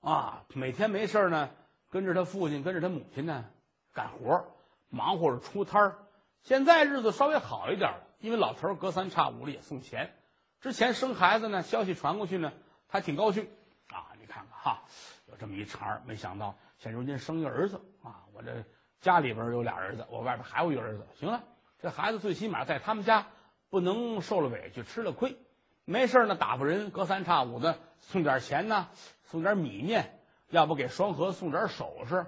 [0.00, 1.50] 啊，每天没事呢，
[1.90, 3.44] 跟着他父亲，跟着他母亲呢
[3.92, 4.42] 干活，
[4.88, 5.98] 忙活着出摊儿。
[6.44, 10.14] 现在日子稍微好一点了，因为老头儿隔三差五的也送钱。
[10.62, 12.54] 之前生孩子呢，消息传过去呢，
[12.88, 13.46] 他挺高兴
[13.88, 14.16] 啊。
[14.18, 14.82] 你看看哈，
[15.26, 18.64] 有这么一茬儿，没想到现如今生一儿子啊，我这
[19.02, 21.44] 家里边有俩儿子，我外边还有一儿子，行了。
[21.78, 23.26] 这孩子最起码在他们家
[23.68, 25.36] 不能受了委屈、吃了亏，
[25.84, 28.88] 没事呢，打发人隔三差五的送点钱呢，
[29.24, 32.24] 送点米面，要不给双河送点首饰，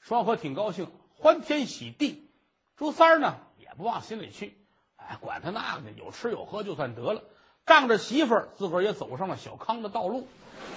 [0.00, 2.28] 双河挺高兴，欢天喜地。
[2.74, 4.58] 朱三儿呢也不往心里去，
[5.08, 7.22] 哎，管他那个呢，有吃有喝就算得了。
[7.64, 10.26] 仗着媳妇儿，自个儿也走上了小康的道路，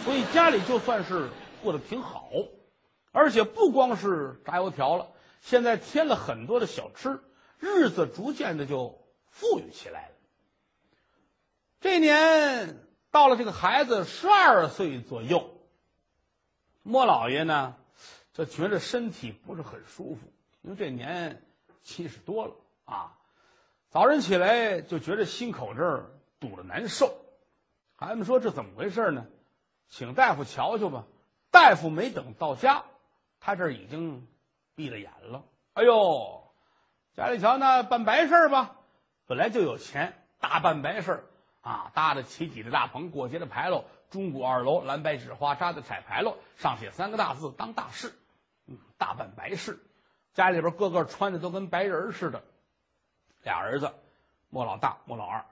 [0.03, 1.29] 所以家里就算是
[1.61, 2.31] 过得挺好，
[3.11, 5.11] 而且不光是炸油条了，
[5.41, 7.21] 现在添了很多的小吃。
[7.59, 10.15] 日子逐渐的就富裕起来了。
[11.81, 15.59] 这年到了这个孩子十二岁左右，
[16.81, 17.75] 莫老爷呢
[18.33, 20.21] 就觉得身体不是很舒服，
[20.61, 21.45] 因为这年
[21.83, 23.17] 七十多了啊，
[23.89, 27.11] 早晨起来就觉得心口这儿堵得难受。
[27.95, 29.25] 孩子们说这怎么回事呢？
[29.87, 31.05] 请大夫瞧瞧吧。
[31.51, 32.83] 大夫没等到家，
[33.39, 34.27] 他这已经
[34.75, 35.43] 闭了眼了。
[35.73, 36.43] 哎呦！
[37.15, 38.75] 家里瞧那办白事儿吧，
[39.25, 41.23] 本来就有钱，大办白事儿
[41.61, 48.13] 啊，搭的起几的大棚，过街的牌楼，中鼓二楼，蓝白纸花扎的彩牌楼，上写三个大字“当大事”，
[48.67, 49.79] 嗯，大办白事，
[50.33, 52.43] 家里边个个穿的都跟白人似的，
[53.43, 53.91] 俩儿子，
[54.49, 55.45] 莫老大，莫老二，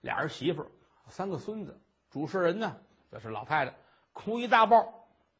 [0.00, 0.66] 俩儿媳妇，
[1.08, 1.78] 三个孙子，
[2.10, 2.76] 主事人呢，
[3.10, 3.74] 这是老太太，
[4.12, 4.92] 哭一大包。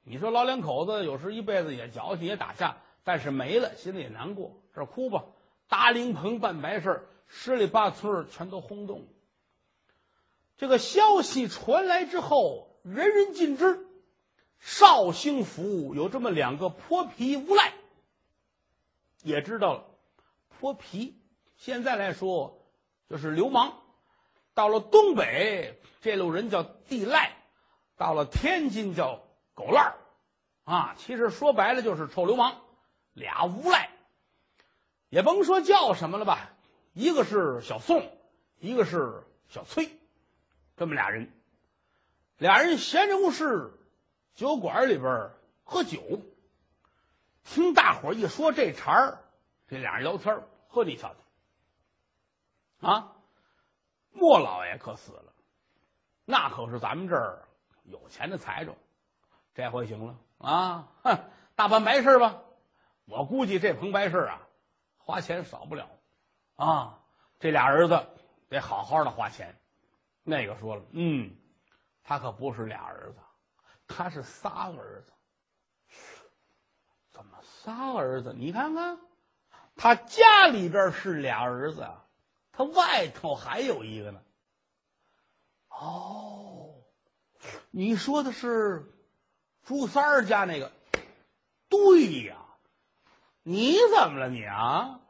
[0.03, 5.25] 你说老两口子有时一辈子也矫情也打架，但是没了心里也难过，这哭吧。
[5.68, 9.05] 搭灵棚办白事十里八村全都轰动。
[10.57, 13.85] 这个消息传来之后，人人尽知，
[14.61, 17.72] 绍兴府有这么两个泼皮无赖。
[19.22, 19.85] 也知道了，
[20.49, 21.20] 泼皮，
[21.57, 22.62] 现在来说
[23.09, 23.83] 就是流氓。
[24.55, 27.31] 到了东北，这路人叫地赖；
[27.97, 29.97] 到了天津叫狗烂儿，
[30.64, 32.57] 啊，其实说白了就是臭流氓，
[33.12, 33.90] 俩无赖。
[35.11, 36.53] 也甭说叫什么了吧，
[36.95, 38.11] 一个是小宋，
[38.59, 39.90] 一个是小崔，
[40.75, 41.31] 这么俩人，
[42.38, 43.73] 俩人闲着无事，
[44.35, 45.31] 酒馆里边
[45.64, 46.01] 喝酒，
[47.45, 49.19] 听大伙一说这茬儿，
[49.69, 51.16] 这俩人聊天呵，你瞧瞧，
[52.80, 53.12] 啊。
[54.12, 55.32] 莫老爷可死了，
[56.24, 57.46] 那可是咱们这儿
[57.84, 58.74] 有钱的财主，
[59.54, 60.88] 这回行了啊！
[61.02, 61.18] 哼，
[61.54, 62.40] 大办白事吧？
[63.04, 64.40] 我估计这棚白事啊，
[64.96, 65.86] 花钱少不了
[66.56, 66.98] 啊！
[67.38, 68.06] 这俩儿子
[68.48, 69.54] 得好好的花钱。
[70.22, 71.36] 那个说了，嗯，
[72.02, 73.18] 他可不是俩儿子，
[73.86, 75.12] 他是仨儿子。
[77.10, 78.32] 怎么仨儿子？
[78.34, 78.98] 你看看，
[79.76, 82.06] 他家里边是俩儿子啊。
[82.57, 84.21] 他外头还有一个呢。
[85.69, 86.73] 哦，
[87.71, 88.90] 你说的是
[89.62, 90.73] 朱三儿家那个？
[91.69, 92.37] 对呀，
[93.42, 95.01] 你怎么了你啊？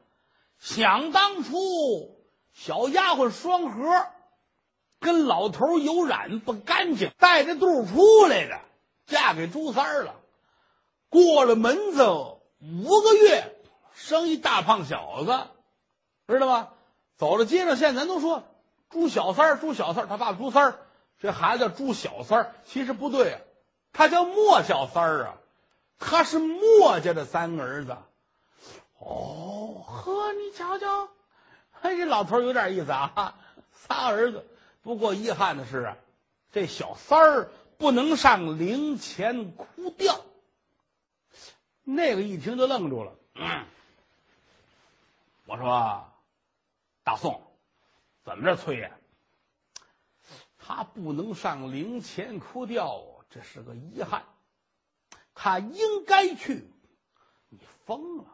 [0.59, 2.19] 想当初，
[2.53, 4.07] 小丫鬟双河
[4.99, 8.61] 跟老头有染不干净，带着肚出来的，
[9.05, 10.17] 嫁给朱三儿了。
[11.09, 13.55] 过了门子五个月，
[13.93, 15.47] 生一大胖小子，
[16.27, 16.73] 知道吗？
[17.17, 18.45] 走到街上，现在咱都说
[18.91, 20.79] 朱小三儿，朱小三儿，他爸爸朱三儿，
[21.19, 23.41] 这孩子叫朱小三儿，其实不对啊，
[23.93, 25.35] 他叫莫小三儿啊，
[25.99, 27.97] 他是莫家的三儿子。
[28.99, 31.09] 哦，呵，你瞧瞧，
[31.81, 33.35] 哎，这老头有点意思啊，
[33.73, 34.45] 仨儿子。
[34.83, 35.97] 不过遗憾的是啊，
[36.53, 37.49] 这小三儿
[37.79, 40.21] 不能上灵前哭吊。
[41.83, 43.65] 那个一听就愣住了，嗯，
[45.47, 46.06] 我说。
[47.07, 47.41] 大宋，
[48.25, 48.57] 怎么着？
[48.57, 48.91] 崔呀，
[50.59, 54.25] 他不能上灵前哭吊，这是个遗憾。
[55.33, 56.69] 他应该去，
[57.49, 58.25] 你疯了？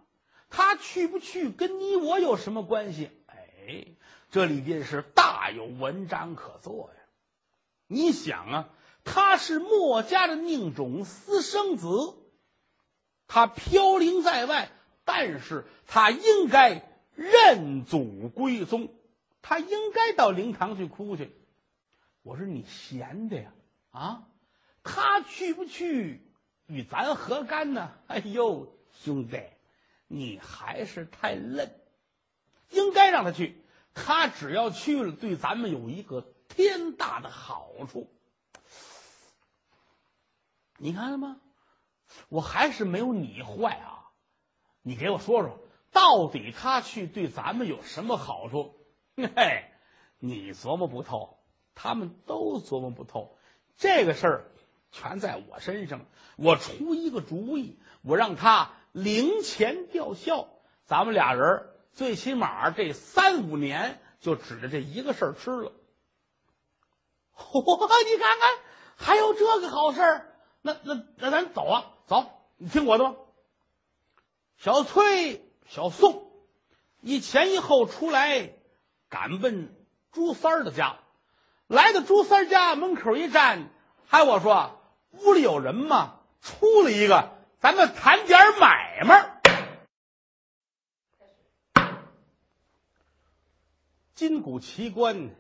[0.49, 3.11] 他去不去跟你我有什么关系？
[3.27, 3.89] 哎，
[4.31, 7.01] 这里边是大有文章可做呀。
[7.89, 8.71] 你想啊，
[9.05, 12.17] 他是墨家的宁种私生子，
[13.27, 14.71] 他飘零在外，
[15.05, 16.91] 但是他应该。
[17.23, 18.93] 认祖归宗，
[19.43, 21.37] 他应该到灵堂去哭去。
[22.23, 23.53] 我说你闲的呀，
[23.91, 24.29] 啊，
[24.83, 26.21] 他去不去
[26.67, 27.93] 与咱何干呢？
[28.09, 29.41] 哎呦，兄弟，
[30.09, 31.81] 你还是太嫩，
[32.71, 33.65] 应该让他去。
[33.95, 38.11] 他只要去了，对咱们有一个天大的好处。
[40.79, 41.41] 你看了吗？
[42.29, 44.11] 我还是没有你坏啊！
[44.83, 45.62] 你给我说说。
[45.93, 48.75] 到底他去对咱们有什么好处？
[49.17, 49.71] 嘿，
[50.19, 51.39] 你琢磨不透，
[51.75, 53.37] 他们都琢磨不透。
[53.77, 54.51] 这个事儿
[54.91, 60.49] 全在我身上，我出一个主意，我让他零钱吊孝。
[60.85, 65.73] 咱们俩人最起码这三五年就指着这一个事儿吃了。
[67.37, 67.61] 嚯，
[68.11, 68.59] 你看看，
[68.97, 70.35] 还有这个好事儿？
[70.63, 72.25] 那那那咱走啊，走！
[72.57, 73.17] 你听我的吧，
[74.57, 75.52] 小崔。
[75.67, 76.31] 小宋
[77.01, 78.53] 一前一后出来，
[79.09, 79.75] 赶奔
[80.11, 80.99] 朱三儿的家。
[81.67, 83.71] 来到朱三儿家门口一站，
[84.07, 84.81] 还我说
[85.13, 86.21] 屋里有人吗？
[86.41, 89.41] 出了一个，咱们谈点买卖。
[94.15, 95.31] 金谷奇观，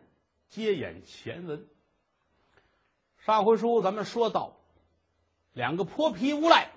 [0.48, 1.68] 接眼前文。
[3.18, 4.56] 上回书咱们说到，
[5.52, 6.72] 两个泼皮无赖，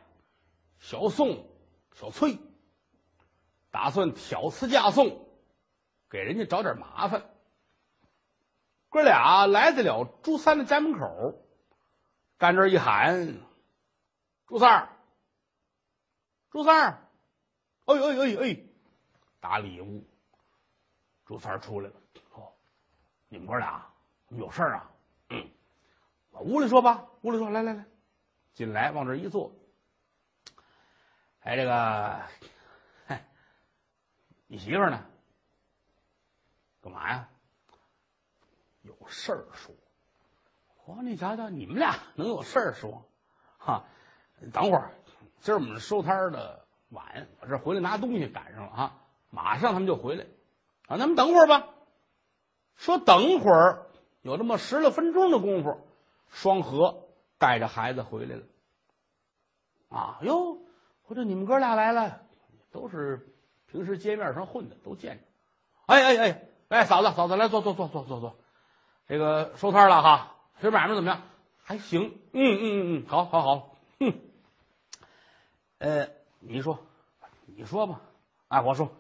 [0.79, 1.47] 小宋、
[1.93, 2.37] 小崔。
[3.75, 5.27] 打算挑刺架送，
[6.09, 7.29] 给人家找点麻烦。
[8.87, 11.43] 哥俩来得了朱三的家门口，
[12.39, 13.35] 站这一喊
[14.47, 14.89] ：“朱三儿，
[16.51, 17.09] 朱三儿，
[17.83, 18.63] 哎哎哎哎，
[19.41, 20.07] 打礼物。”
[21.27, 21.95] 朱三儿出来了，
[22.31, 22.53] 哦，
[23.27, 23.85] 你们哥俩
[24.29, 24.89] 有事儿啊？
[25.31, 25.49] 嗯，
[26.31, 27.83] 屋里说吧，屋里说，来来来，
[28.53, 29.53] 进来，往这一坐。
[31.41, 32.21] 哎，这个。
[34.47, 35.03] 你媳妇儿呢？
[36.81, 37.27] 干嘛呀？
[38.83, 39.73] 有事儿说。
[40.85, 43.03] 我你瞧瞧，你们俩能有事儿说？
[43.57, 43.85] 哈，
[44.53, 44.91] 等会儿，
[45.39, 50.27] 今儿我们收摊的晚，我这回来拿东西赶上了啊，马上他们就回来。
[50.87, 51.69] 啊，咱们等会儿吧。
[52.75, 53.87] 说等会儿，
[54.21, 55.87] 有这么十来分钟的功夫，
[56.27, 57.07] 双河
[57.39, 58.43] 带着孩子回来了。
[59.89, 60.59] 啊哟，
[61.07, 62.21] 我说你们哥俩来了，
[62.69, 63.31] 都是。
[63.75, 65.23] 平时街面上混的都见着。
[65.87, 68.37] 哎哎哎哎，嫂子嫂子来坐坐坐坐坐坐，
[69.05, 71.21] 这个收摊了哈，这买卖怎么样？
[71.61, 74.13] 还行，嗯嗯嗯嗯，好好好，哼。
[75.79, 76.07] 呃，
[76.39, 76.79] 你说，
[77.47, 77.99] 你说吧，
[78.47, 78.95] 哎，我说，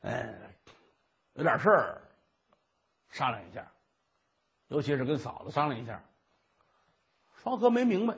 [0.00, 0.34] 呃，
[1.34, 2.02] 有点事儿，
[3.08, 3.70] 商量一下，
[4.66, 6.02] 尤其是跟嫂子商量一下。
[7.36, 8.16] 双河没明白，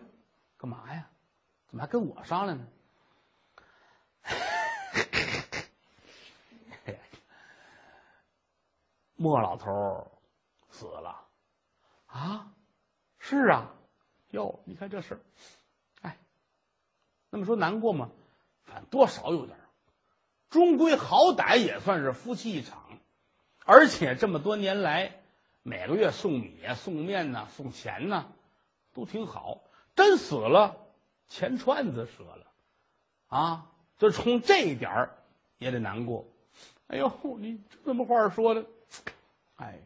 [0.56, 1.10] 干嘛呀？
[1.68, 2.66] 怎么还跟我商量呢？
[9.16, 10.10] 莫老头
[10.70, 11.26] 死了，
[12.06, 12.52] 啊，
[13.18, 13.72] 是啊，
[14.30, 15.20] 哟，你看这事儿，
[16.02, 16.18] 哎，
[17.30, 18.10] 那么说难过吗？
[18.64, 19.62] 反正多少有点儿
[20.50, 22.82] 终归好歹也算是夫妻一场，
[23.64, 25.22] 而且这么多年来，
[25.62, 28.26] 每个月送米呀、送面呐、送钱呐，
[28.92, 29.62] 都挺好。
[29.94, 30.82] 真死了。
[31.28, 32.46] 钱串子折了，
[33.26, 33.72] 啊！
[33.98, 35.16] 就冲这一点儿
[35.58, 36.26] 也得难过。
[36.88, 38.64] 哎呦，你这么话说的，
[39.56, 39.78] 哎，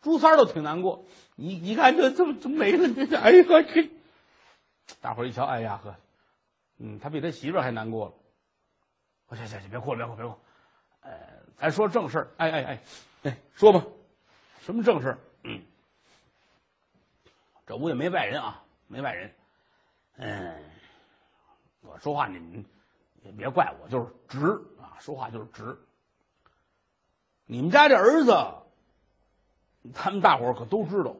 [0.00, 1.04] 朱三都挺难过。
[1.36, 3.90] 你你看这这么这没了，这这哎呀这，
[5.00, 5.94] 大伙儿一瞧，哎呀呵，
[6.78, 8.14] 嗯，他比他媳妇还难过了。
[9.36, 10.38] 行行行，别哭了，别哭，别哭。
[11.02, 11.12] 呃，
[11.56, 12.28] 咱说正事儿。
[12.38, 12.80] 哎哎哎，
[13.24, 13.84] 哎，说吧，
[14.62, 15.18] 什么正事儿？
[15.42, 15.62] 嗯，
[17.66, 19.34] 这屋也没外人啊，没外人。
[20.16, 20.64] 嗯，
[21.82, 22.64] 我说话你们
[23.28, 24.46] 也别怪我，就是直
[24.80, 25.78] 啊，说话就是直。
[27.44, 28.32] 你们家这儿子，
[29.92, 31.14] 他们大伙可都知道，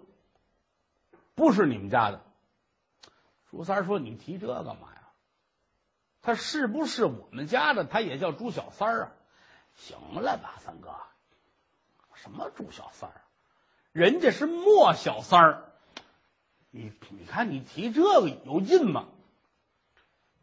[1.35, 2.25] 不是你们家的。
[3.51, 5.09] 朱三说：“你提这干嘛呀？
[6.23, 7.85] 他是不是我们家的？
[7.85, 9.13] 他也叫朱小三儿啊？
[9.75, 10.95] 行了吧，三哥，
[12.15, 13.21] 什么朱小三儿？
[13.93, 15.65] 人家是莫小三儿。”
[16.71, 19.09] 你你看，你提这个有劲吗？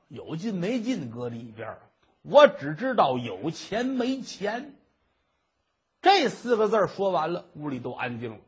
[0.07, 1.77] 有劲没劲搁在一边
[2.21, 4.75] 我只知道有钱没钱。
[6.01, 8.39] 这四个字说完了，屋里都安静了。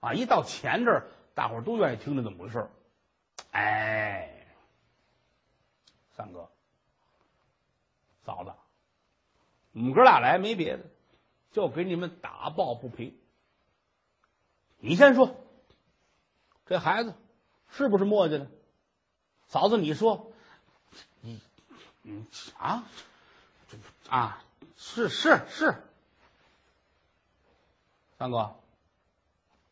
[0.00, 2.68] 啊，一到钱这儿，大伙儿都愿意听着怎么回事
[3.50, 4.46] 哎，
[6.16, 6.50] 三哥、
[8.24, 8.52] 嫂子，
[9.72, 10.84] 我们哥俩来没别的，
[11.52, 13.16] 就给你们打抱不平。
[14.78, 15.36] 你先说。
[16.66, 17.14] 这孩子
[17.68, 18.50] 是不是墨家的？
[19.46, 20.32] 嫂子，你说，
[22.08, 22.24] 嗯
[22.56, 22.84] 啊，
[24.08, 24.38] 啊，
[24.76, 25.82] 是是是，
[28.16, 28.54] 三哥，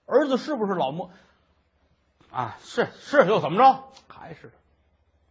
[0.07, 1.11] 儿子是不是老莫？
[2.33, 3.85] 啊，是是，又怎么着？
[4.09, 4.51] 还是，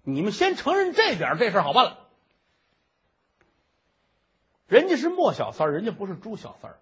[0.04, 1.98] 你们先承认这点，这事好办了。
[4.68, 6.80] 人家是莫小三儿，人家不是朱小三儿。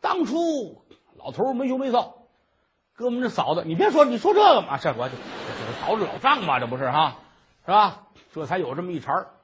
[0.00, 0.82] 当初
[1.16, 2.14] 老头没羞没臊。
[2.94, 5.14] 哥们，这嫂子，你别说，你说这个嘛，这我就
[5.82, 7.16] 倒着老账嘛，这不是哈，
[7.66, 8.06] 是吧？
[8.32, 9.34] 这才有这么一茬儿，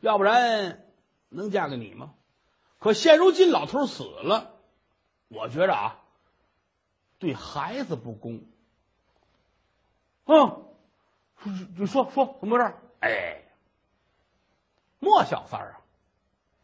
[0.00, 0.84] 要不然
[1.28, 2.14] 能嫁给你吗？
[2.78, 4.54] 可现如今老头死了，
[5.28, 6.00] 我觉着啊，
[7.18, 8.44] 对孩子不公。
[10.26, 10.64] 嗯，
[11.76, 12.74] 你说说怎么回事？
[13.00, 13.42] 哎，
[14.98, 15.80] 莫小三儿啊，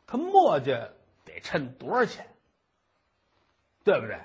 [0.07, 0.90] 他墨家
[1.24, 2.29] 得趁多少钱？
[3.83, 4.20] 对不对？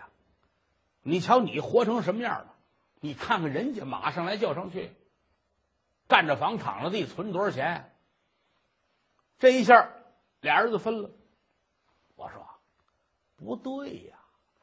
[1.01, 2.55] 你瞧你活成什么样了？
[2.99, 4.91] 你看看人家马上来叫上去，
[6.09, 7.95] 干着房躺着地存多少钱？
[9.37, 9.89] 这一下
[10.41, 11.11] 俩儿子分了。
[12.15, 12.45] 我说
[13.37, 14.17] 不对呀，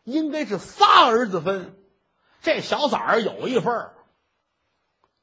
[0.04, 1.74] 应该是仨儿子分，
[2.42, 3.94] 这小崽儿有一份儿。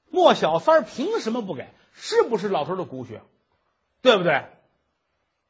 [0.09, 1.69] 莫小三凭什么不给？
[1.91, 3.21] 是不是老头的骨血？
[4.01, 4.47] 对不对？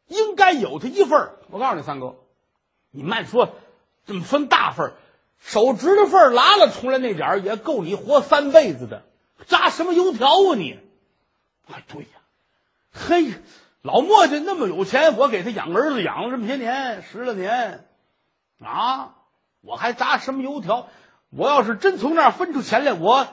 [0.07, 1.39] 应该有他一份儿。
[1.49, 2.17] 我告诉你三哥，
[2.91, 3.55] 你慢说，
[4.05, 4.93] 这么分大份儿？
[5.37, 9.05] 手指头缝拉了出来那点儿也够你活三辈子的，
[9.47, 10.79] 炸什么油条啊你？
[11.71, 12.09] 哎，对呀，
[12.91, 13.33] 嘿，
[13.81, 17.87] 老墨家那么有钱，我给他养儿子养了这么些年，十来年，
[18.59, 19.15] 啊，
[19.61, 20.87] 我还炸什么油条？
[21.29, 23.27] 我要是真从那儿分出钱来，我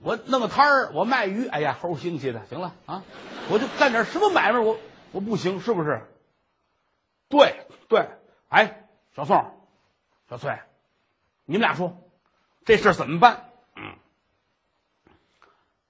[0.00, 2.44] 我弄个摊儿，我卖鱼，哎呀，猴兴气的。
[2.46, 3.02] 行了啊，
[3.50, 4.76] 我就干点什么买卖，我
[5.12, 6.02] 我不行，是不是？
[7.28, 8.08] 对对，
[8.48, 9.52] 哎，小宋，
[10.28, 10.58] 小翠。
[11.44, 11.96] 你们俩说，
[12.64, 13.45] 这事怎么办？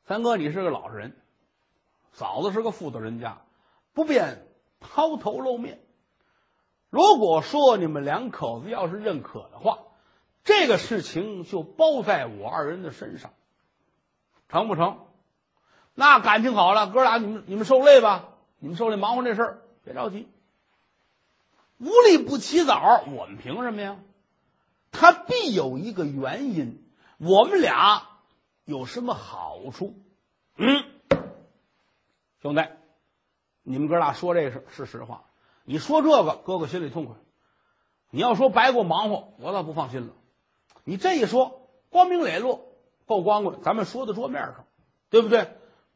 [0.06, 1.16] 三哥，你是个老实人，
[2.12, 3.42] 嫂子是个妇道人家，
[3.92, 4.46] 不便
[4.78, 5.80] 抛头露面。
[6.90, 9.80] 如果说你们两口子要是认可的话，
[10.44, 13.32] 这个事情就包在我二人的身上，
[14.48, 14.98] 成不成？
[15.94, 18.28] 那感情好了，哥俩你们你们受累吧，
[18.60, 20.28] 你们受累忙活这事儿，别着急。
[21.78, 23.98] 无利不起早，我们凭什么呀？
[24.92, 26.86] 他必有一个原因，
[27.18, 28.06] 我们俩
[28.66, 29.94] 有什么好处？
[30.56, 30.84] 嗯，
[32.42, 32.62] 兄弟，
[33.62, 35.24] 你们哥俩说这是是实话。
[35.64, 37.14] 你说这个，哥哥心里痛快。
[38.10, 40.14] 你要说白给我忙活，我倒不放心了。
[40.82, 42.66] 你这一说，光明磊落，
[43.06, 44.66] 够光棍，咱们说到桌面上，
[45.10, 45.48] 对不对？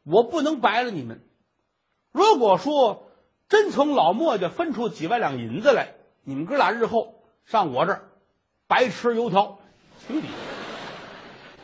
[0.03, 1.21] 我不能白了你们。
[2.11, 3.11] 如果说
[3.49, 8.09] 真从老莫家分出几万两银子来，你们哥俩日后上我这儿
[8.67, 9.59] 白吃油条，
[10.07, 10.29] 去你！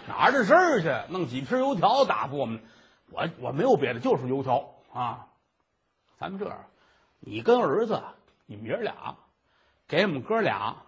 [0.08, 1.12] 哪儿的事儿去？
[1.12, 2.62] 弄几瓶油条打发我们？
[3.10, 5.28] 我我没有别的，就是油条啊。
[6.18, 6.66] 咱们这样，
[7.20, 8.02] 你跟儿子，
[8.46, 9.18] 你们爷俩
[9.88, 10.84] 给我们哥俩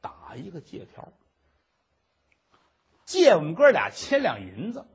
[0.00, 1.12] 打一个借条，
[3.04, 4.86] 借我们哥俩千两银子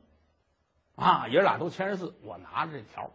[0.95, 1.27] 啊！
[1.27, 3.11] 爷俩都签十字，我拿着这条。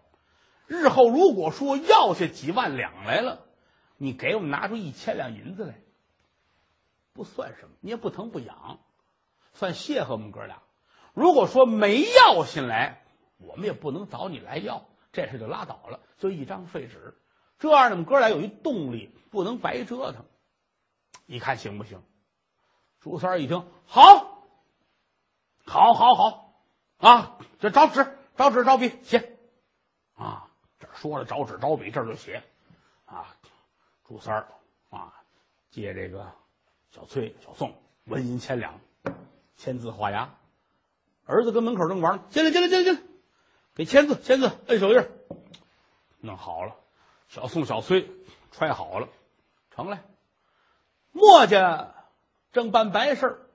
[0.66, 3.44] 日后如果说要下几万两来了，
[3.98, 5.74] 你给我们拿出一千两银子来，
[7.12, 8.78] 不算什么，你也不疼不痒。
[9.52, 10.62] 算谢和我们哥俩。
[11.14, 13.04] 如果说没要下来，
[13.38, 17.16] 我们也不能找你来要，这事就拉倒了，就一张废纸。
[17.58, 20.24] 这样，我们哥俩有一动力，不能白折腾。
[21.26, 22.02] 你看行不行？
[23.00, 24.46] 朱三一听，好，
[25.66, 26.54] 好，好，好，
[26.98, 29.36] 啊，这找纸，找纸，找笔写，
[30.14, 30.48] 啊，
[30.78, 32.42] 这说了找纸找笔，这就写，
[33.04, 33.36] 啊，
[34.04, 34.48] 朱三儿
[34.90, 35.12] 啊，
[35.70, 36.32] 借这个
[36.90, 37.74] 小崔、小宋
[38.04, 38.78] 纹银千两。
[39.56, 40.34] 签字画押，
[41.24, 43.00] 儿子跟门口正玩呢，进来进来进来进来，
[43.74, 45.08] 给签字签字，摁手印
[46.20, 46.76] 弄好了。
[47.28, 48.10] 小宋小崔
[48.50, 49.08] 揣好了，
[49.70, 50.00] 成了。
[51.12, 51.94] 墨家
[52.52, 53.46] 正办白事儿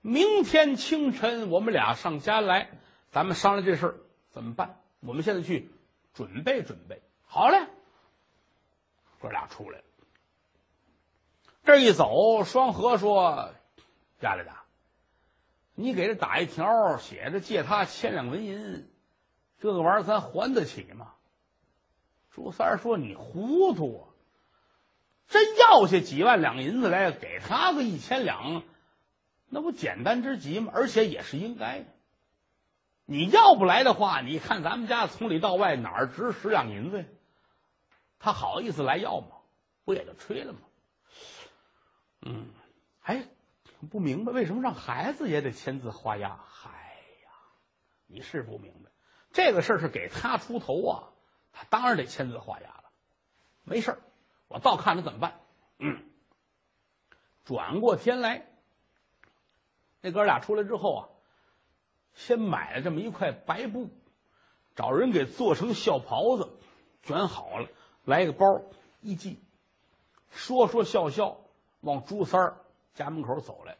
[0.00, 2.70] 明天清晨我们俩上家来，
[3.10, 3.94] 咱们商量这事儿
[4.30, 4.80] 怎么办。
[5.00, 5.70] 我们现在去
[6.14, 7.66] 准备准备，好嘞。
[9.20, 9.84] 哥俩出来了，
[11.64, 13.52] 这一走，双河说
[14.20, 14.52] ：“家里的。”
[15.74, 18.86] 你给他打一条，写着借他千两纹银，
[19.58, 21.14] 这个玩意儿咱还得起吗？
[22.30, 24.04] 朱三儿说：“你糊涂啊！
[25.28, 28.62] 真要下几万两银子来，给他个一千两，
[29.48, 30.72] 那不简单之极吗？
[30.74, 31.86] 而且也是应该的。
[33.04, 37.04] 你要不来的话，你看咱们家从里到外哪儿值十两银子呀？
[38.18, 39.28] 他好意思来要吗？
[39.84, 40.58] 不也就吹了吗？
[42.22, 42.46] 嗯，
[43.02, 43.26] 哎。”
[43.90, 46.38] 不明白为什么让孩子也得签字画押？
[46.48, 46.70] 嗨
[47.24, 47.30] 呀，
[48.06, 48.90] 你是不明白，
[49.32, 51.08] 这个事儿是给他出头啊，
[51.52, 52.84] 他当然得签字画押了。
[53.64, 53.98] 没事儿，
[54.48, 55.40] 我倒看着怎么办。
[55.78, 56.10] 嗯，
[57.44, 58.46] 转过天来，
[60.00, 61.08] 那哥俩出来之后啊，
[62.14, 63.90] 先买了这么一块白布，
[64.76, 66.56] 找人给做成孝袍子，
[67.02, 67.68] 卷好了，
[68.04, 68.62] 来个包
[69.00, 69.42] 一系，
[70.30, 71.40] 说说笑笑，
[71.80, 72.58] 往朱三儿。
[72.94, 73.76] 家门口走来，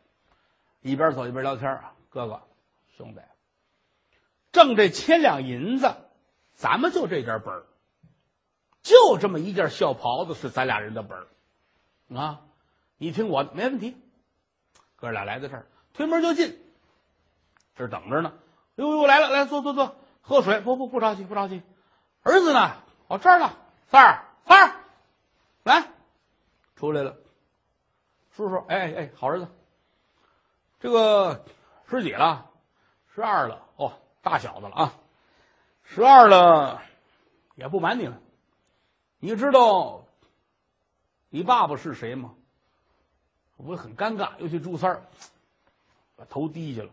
[0.81, 2.43] 一边走一边聊天啊，哥哥，
[2.97, 3.21] 兄弟，
[4.53, 5.95] 挣这千两银子，
[6.55, 7.65] 咱们就这点本儿，
[8.83, 12.41] 就这么一件孝袍子是咱俩人的本儿，啊，
[12.97, 13.97] 你听我的，没问题。
[14.97, 16.59] 哥俩来到这儿，推门就进，
[17.75, 18.33] 这等着呢。
[18.77, 20.61] 呦呦，来了，来坐坐坐，喝水。
[20.61, 21.63] 不不不着急，不着急。
[22.23, 22.77] 儿子呢？
[23.09, 23.51] 哦，这儿呢。
[23.89, 24.77] 三儿，三儿，
[25.65, 25.91] 来，
[26.77, 27.17] 出来了。
[28.35, 29.49] 叔叔，哎哎，好儿子，
[30.81, 31.45] 这个
[31.89, 32.51] 十几了，
[33.15, 34.95] 十二了，哦，大小子了啊，
[35.85, 36.83] 十二了，
[37.55, 38.19] 也不瞒你了，
[39.19, 40.05] 你知道
[41.29, 42.35] 你爸爸是谁吗？
[43.59, 45.03] 我很尴尬，尤其朱三儿，
[46.17, 46.89] 把头低下了。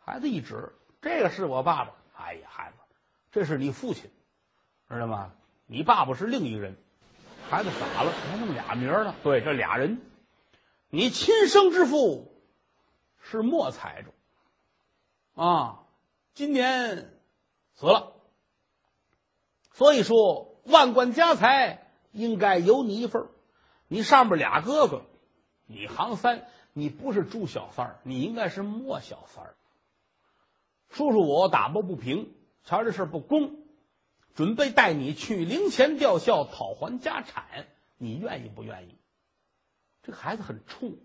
[0.00, 1.92] 孩子一指，这个是我爸爸。
[2.16, 2.76] 哎呀，孩子，
[3.30, 4.10] 这是你父亲，
[4.90, 5.32] 知道吗？
[5.66, 6.76] 你爸爸是另一个人。
[7.48, 9.14] 孩子傻了，还那么俩名呢？
[9.22, 9.98] 对，这俩人。
[10.94, 12.38] 你亲生之父
[13.18, 14.10] 是莫财主
[15.40, 15.86] 啊，
[16.34, 17.18] 今年
[17.72, 18.12] 死了，
[19.70, 23.26] 所以说万贯家财应该有你一份
[23.88, 25.06] 你上边俩哥哥，
[25.64, 29.56] 你行三，你不是朱小三儿，你应该是莫小三儿。
[30.90, 32.34] 叔叔我打抱不平，
[32.64, 33.64] 瞧这事不公，
[34.34, 37.66] 准备带你去灵前吊孝，讨还家产，
[37.96, 38.98] 你愿意不愿意？
[40.02, 40.96] 这个孩子很冲，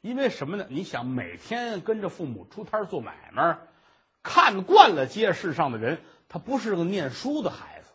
[0.00, 0.66] 因为什么呢？
[0.68, 3.58] 你想每天跟着父母出摊做买卖，
[4.22, 7.90] 看惯了街市上的人，他不是个念书的孩子。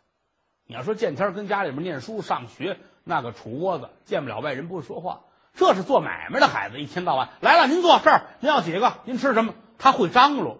[0.65, 5.23] 你要说见天跟家里面念书上学，那个杵窝子，见不了外人，不会说话。
[5.55, 8.99] 这是做买卖的孩子，一天到晚来了，您坐这儿，您要几个？
[9.03, 9.53] 您吃什么？
[9.77, 10.57] 他会张罗。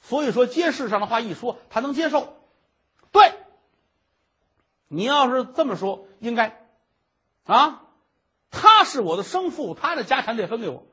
[0.00, 2.36] 所以说街市上的话一说，他能接受。
[3.10, 3.32] 对，
[4.86, 6.68] 你要是这么说，应该
[7.44, 7.84] 啊。
[8.50, 10.84] 他是我的生父，他的家产得分给我。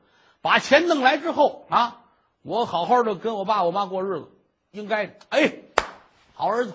[0.42, 2.04] 把钱弄来之后啊，
[2.42, 4.30] 我好好的跟我爸我妈过日子，
[4.70, 5.14] 应该的。
[5.30, 5.54] 哎，
[6.34, 6.74] 好儿子，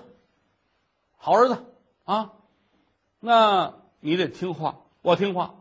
[1.18, 1.64] 好儿子，
[2.04, 2.34] 啊，
[3.20, 5.56] 那你得听话，我听话。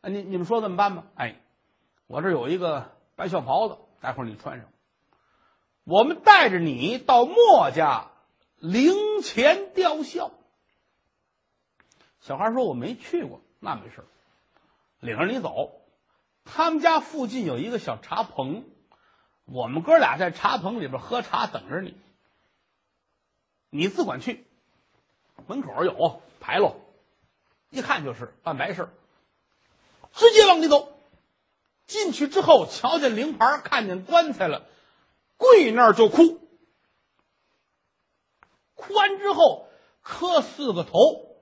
[0.00, 1.04] 哎，你你们说怎么办吧？
[1.14, 1.40] 哎，
[2.06, 4.66] 我这有一个白孝袍子，待会儿你穿上。
[5.84, 8.08] 我们带着你到墨家
[8.58, 10.32] 灵前吊孝。
[12.20, 14.04] 小孩说：“我没去过，那没事儿
[15.00, 15.82] 领着你走。
[16.44, 18.64] 他们家附近有一个小茶棚，
[19.44, 21.96] 我们哥俩在茶棚里边喝茶，等着你。
[23.70, 24.46] 你自管去。
[25.46, 26.76] 门口有牌楼，
[27.70, 28.88] 一看就是办白事
[30.12, 30.96] 直接往里走。
[31.86, 34.66] 进去之后，瞧见灵牌，看见棺材了。”
[35.38, 36.40] 跪那儿就哭，
[38.72, 39.68] 哭完之后
[40.00, 41.36] 磕四个头，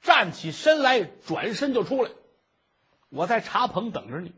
[0.00, 2.12] 站起身来，转身就出来。
[3.08, 4.34] 我在茶棚等着你，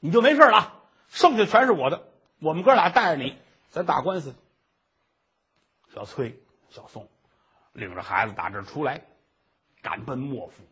[0.00, 0.72] 你就没事了。
[1.08, 2.08] 剩下全是我的，
[2.40, 3.38] 我们哥俩带着你，
[3.70, 4.34] 咱打官司。
[5.94, 6.38] 小崔、
[6.68, 7.08] 小宋
[7.72, 9.02] 领着孩子打这儿出来，
[9.82, 10.64] 赶奔莫府，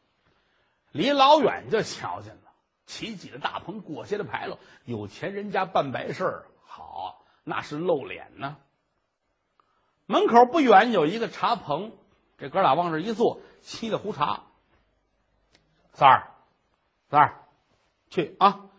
[0.90, 2.52] 离老远就瞧见了，
[2.84, 6.46] 起几个大棚，裹下的牌楼，有钱人家办白事儿。
[6.66, 8.56] 好，那是露脸呢。
[10.06, 11.96] 门口不远有一个茶棚，
[12.36, 14.42] 这哥俩往这一坐，沏了壶茶。
[15.92, 16.33] 三儿，
[17.10, 17.44] 三儿，
[18.10, 18.70] 去啊！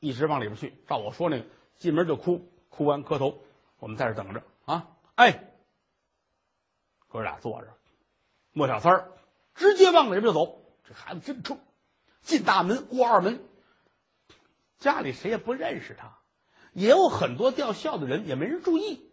[0.00, 1.46] 一直往里边去，照我说那个，
[1.76, 3.42] 进门就哭，哭完磕头，
[3.78, 4.88] 我们在这等着啊！
[5.14, 5.44] 哎，
[7.08, 7.68] 哥俩坐着，
[8.52, 9.12] 莫小三儿
[9.54, 10.60] 直接往里边就走。
[10.86, 11.58] 这孩子真冲，
[12.20, 13.42] 进大门过二门，
[14.78, 16.18] 家里谁也不认识他。
[16.72, 19.10] 也有很多吊孝的人，也没人注意，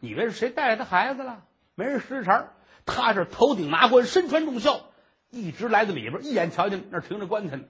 [0.00, 2.52] 以为是谁带着他孩子了，没人识茬
[2.84, 4.87] 他是头顶麻冠，身穿重孝，
[5.30, 7.64] 一直来到里边，一眼瞧见那儿停着棺材呢，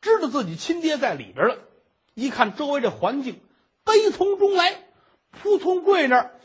[0.00, 1.58] 知道自己亲爹在里边了。
[2.14, 3.40] 一看周围这环境，
[3.84, 4.88] 悲从中来，
[5.30, 6.40] 扑通跪那儿，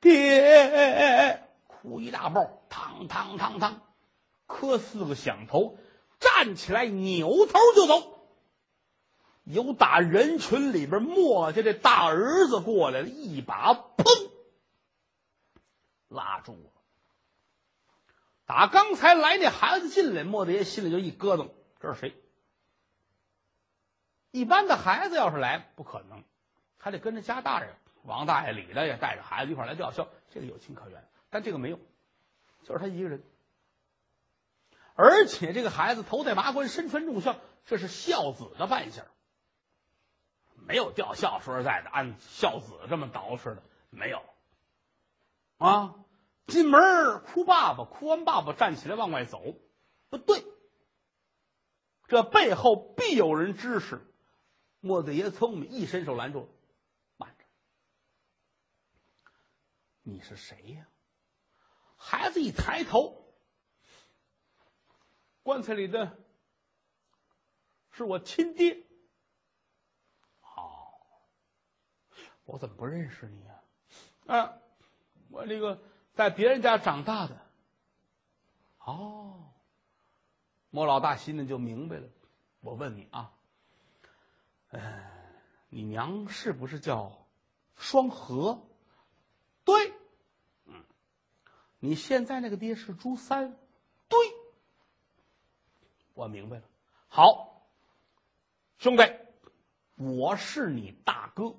[0.00, 3.74] 爹，哭一大包，嘡嘡嘡嘡，
[4.46, 5.76] 磕四个响头，
[6.18, 8.14] 站起来扭头就走。
[9.44, 14.30] 有打人群里边墨家这大儿子过来了，一把砰
[16.08, 16.70] 拉住了。
[18.48, 22.16] 打刚才来那孩子进来，莫大爷心里就一咯噔，这是谁？
[24.30, 26.24] 一般的孩子要是来，不可能，
[26.78, 31.06] 还得跟着家大人，王大爷、李大爷带着孩子一块来吊孝，这个有情可原。
[31.28, 31.78] 但这个没有，
[32.64, 33.22] 就是他一个人，
[34.94, 37.36] 而且这个孩子头戴麻冠，身穿重孝，
[37.66, 39.04] 这是孝子的扮相。
[40.54, 44.22] 没有吊孝，说实在的，按孝子这么捯饬的没有。
[45.58, 45.96] 啊，
[46.48, 49.54] 进门哭爸爸，哭完爸爸站起来往外走，
[50.08, 50.44] 不对，
[52.06, 54.04] 这背后必有人支持。
[54.80, 56.48] 墨子爷聪明，一伸手拦住，
[57.16, 57.44] 慢着，
[60.02, 60.88] 你是谁呀？
[61.96, 63.34] 孩子一抬头，
[65.42, 66.16] 棺材里的
[67.90, 68.86] 是我亲爹。
[70.40, 70.94] 哦
[72.44, 73.62] 我怎么不认识你呀？
[74.26, 74.58] 啊，
[75.28, 75.82] 我这个
[76.18, 77.40] 在别人家长大的。
[78.80, 79.52] 哦，
[80.68, 82.08] 莫老大心里就明白了。
[82.58, 83.30] 我问你啊，
[84.70, 85.08] 呃，
[85.68, 87.24] 你娘是不是叫
[87.76, 88.66] 双河？
[89.62, 89.92] 对，
[90.64, 90.82] 嗯，
[91.78, 93.56] 你现在那个爹是朱三？
[94.08, 94.18] 对，
[96.14, 96.64] 我明白了。
[97.06, 97.62] 好，
[98.78, 99.04] 兄弟，
[99.94, 101.54] 我是你大哥。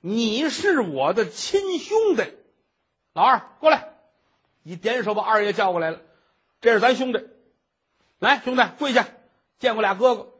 [0.00, 2.36] 你是我的亲兄弟，
[3.16, 3.94] 老二过来，
[4.62, 6.00] 一点手把二爷叫过来了。
[6.60, 7.26] 这是咱兄弟，
[8.18, 9.06] 来兄弟跪下，
[9.58, 10.34] 见过俩哥哥。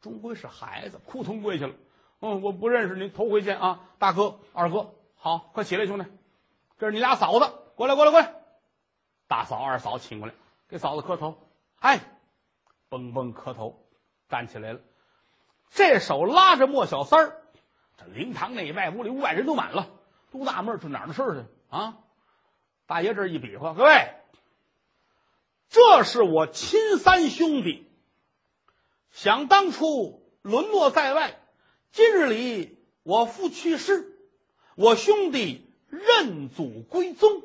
[0.00, 1.74] 终归是孩子，扑通跪下了。
[2.18, 6.04] 嗯，我不认识您，头回见啊，大哥二哥，好，快起来，兄弟，
[6.80, 8.34] 这是你俩嫂子，过来过来过来，
[9.28, 10.34] 大嫂二嫂请过来，
[10.68, 11.38] 给嫂子磕头。
[11.78, 12.00] 哎，
[12.90, 13.86] 嘣嘣磕头，
[14.28, 14.80] 站起来了，
[15.70, 17.40] 这手拉着莫小三儿。
[17.96, 19.88] 这灵堂内外屋里五百人都满了，
[20.32, 21.98] 都纳闷这哪儿的事儿去啊？
[22.86, 24.14] 大爷这一比划，各位，
[25.68, 27.86] 这是我亲三兄弟。
[29.10, 31.38] 想当初沦落在外，
[31.90, 34.16] 今日里我父去世，
[34.74, 37.42] 我兄弟认祖归宗。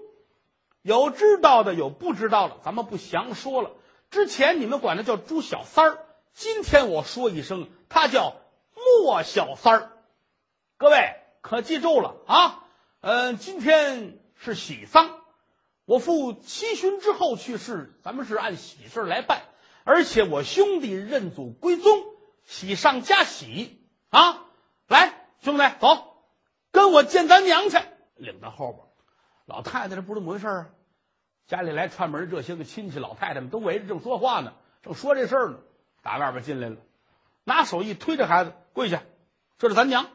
[0.82, 3.71] 有知道的，有不知道的，咱们不详说了。
[4.09, 8.36] 之前你们管他叫朱小三儿，今天我说一声，他叫
[8.76, 9.91] 莫小三儿。
[10.78, 12.62] 各位可记住了啊？
[13.06, 15.20] 嗯，今天是喜丧，
[15.84, 19.41] 我父七旬之后去世，咱们是按喜事来办，
[19.84, 22.01] 而且我兄弟认祖归宗，
[22.45, 24.45] 喜上加喜啊！
[24.88, 26.24] 来，兄弟，走，
[26.72, 27.78] 跟我见咱娘去。
[28.16, 28.88] 领到后边，
[29.47, 30.70] 老太太这不是怎么回事啊？
[31.45, 35.58] 家里来串门这些个亲戚老太太们都围着正说话呢，正说这事儿呢，
[36.04, 36.78] 打外边进来了，
[37.43, 39.04] 拿手一推这孩子跪下，
[39.58, 40.10] 这是咱娘。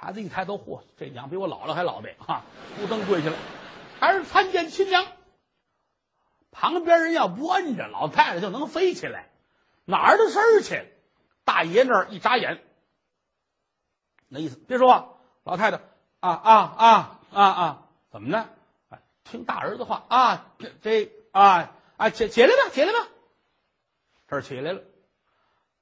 [0.00, 2.44] 孩子一抬头，嚯，这娘比我姥姥还老得啊！
[2.76, 3.36] 扑腾跪下了，
[3.98, 5.04] 还是参见亲娘。
[6.52, 9.28] 旁边人要不摁着，老太太就能飞起来，
[9.84, 10.88] 哪儿的事儿去？
[11.44, 12.62] 大爷那儿一眨眼，
[14.28, 15.08] 那意思别说话，
[15.42, 15.78] 老太太
[16.20, 18.48] 啊啊啊啊啊，怎么呢？
[19.24, 23.08] 听大儿子话啊，这这啊啊起起来吧，起来吧。
[24.28, 24.80] 这儿起来了，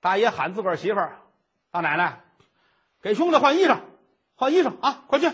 [0.01, 1.19] 大爷喊自个儿媳妇儿，
[1.71, 2.25] 大奶奶，
[3.03, 3.81] 给兄弟换衣裳。
[4.37, 5.33] 换衣裳啊，快去！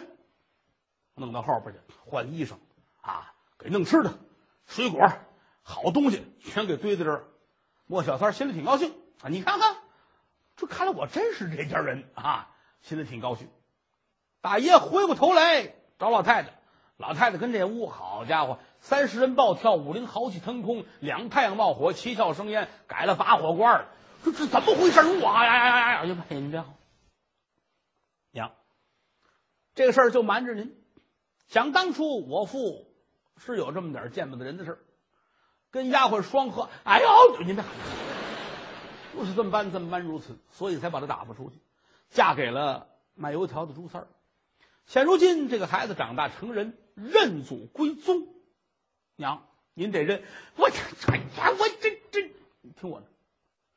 [1.14, 2.54] 弄到后边去换衣裳
[3.00, 4.14] 啊，给弄吃的，
[4.64, 5.12] 水果
[5.62, 7.24] 好东西全给堆在这儿。
[7.86, 9.76] 莫小三心里挺高兴啊，你看看，
[10.56, 12.48] 这看来我真是这家人啊，
[12.80, 13.50] 心里挺高兴。
[14.40, 16.50] 大爷回过头来找老太太，
[16.96, 23.86] 老太太跟这屋，好家伙，三十人暴跳，五灵豪气腾空，两太阳冒火，七窍生烟，改了拔火罐
[24.24, 25.20] 这这怎么回事？
[25.20, 25.98] 哇呀呀呀呀！
[26.02, 26.74] 哎呀，你别好。
[29.74, 30.74] 这个事儿就瞒着您。
[31.48, 32.86] 想当初，我父
[33.36, 34.78] 是有这么点见不得人的事儿，
[35.70, 37.72] 跟丫鬟双合，哎呦，您别喊，
[39.14, 41.56] 就是这么般，这么般如此，所以才把他打发出去，
[42.08, 44.08] 嫁给了卖油条的朱三儿。
[44.86, 48.28] 现如今这个孩子长大成人，认祖归宗，
[49.16, 50.22] 娘，您得认。
[50.56, 50.68] 我
[51.08, 52.30] 哎呀，我这这，
[52.80, 53.06] 听我的，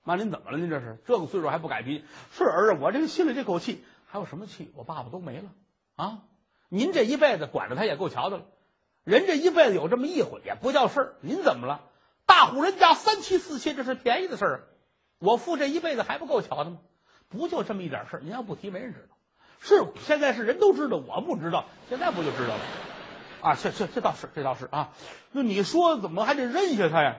[0.03, 0.57] 妈，您怎么了？
[0.57, 2.05] 您这是这个岁数还不改脾气？
[2.31, 4.71] 是儿子，我这个心里这口气还有什么气？
[4.75, 5.49] 我爸爸都没了。
[5.95, 6.23] 啊，
[6.69, 8.45] 您这一辈子管着他也够瞧的了，
[9.03, 11.15] 人这一辈子有这么一回也不叫事儿。
[11.21, 11.81] 您怎么了？
[12.25, 14.59] 大户人家三妻四妾，这是便宜的事儿啊。
[15.19, 16.79] 我父这一辈子还不够瞧的吗？
[17.29, 18.19] 不就这么一点事儿？
[18.21, 19.15] 您要不提，没人知道。
[19.59, 22.61] 是现在是人都知道，我不知道，现在不就知道了？
[23.41, 24.93] 啊，这这这倒是，这倒是啊。
[25.31, 27.17] 那你说怎么还得认下他呀？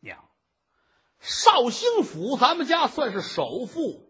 [0.00, 0.18] 娘，
[1.20, 4.07] 绍兴府咱们家算是首富。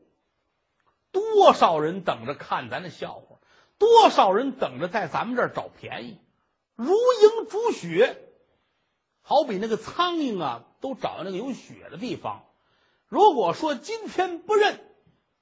[1.19, 3.39] 多少人等着看咱的笑话，
[3.77, 6.21] 多少人等着在咱们这儿找便宜，
[6.77, 8.17] 如蝇逐雪，
[9.21, 12.45] 好比那个苍蝇啊，都找那个有雪的地方。
[13.09, 14.79] 如果说今天不认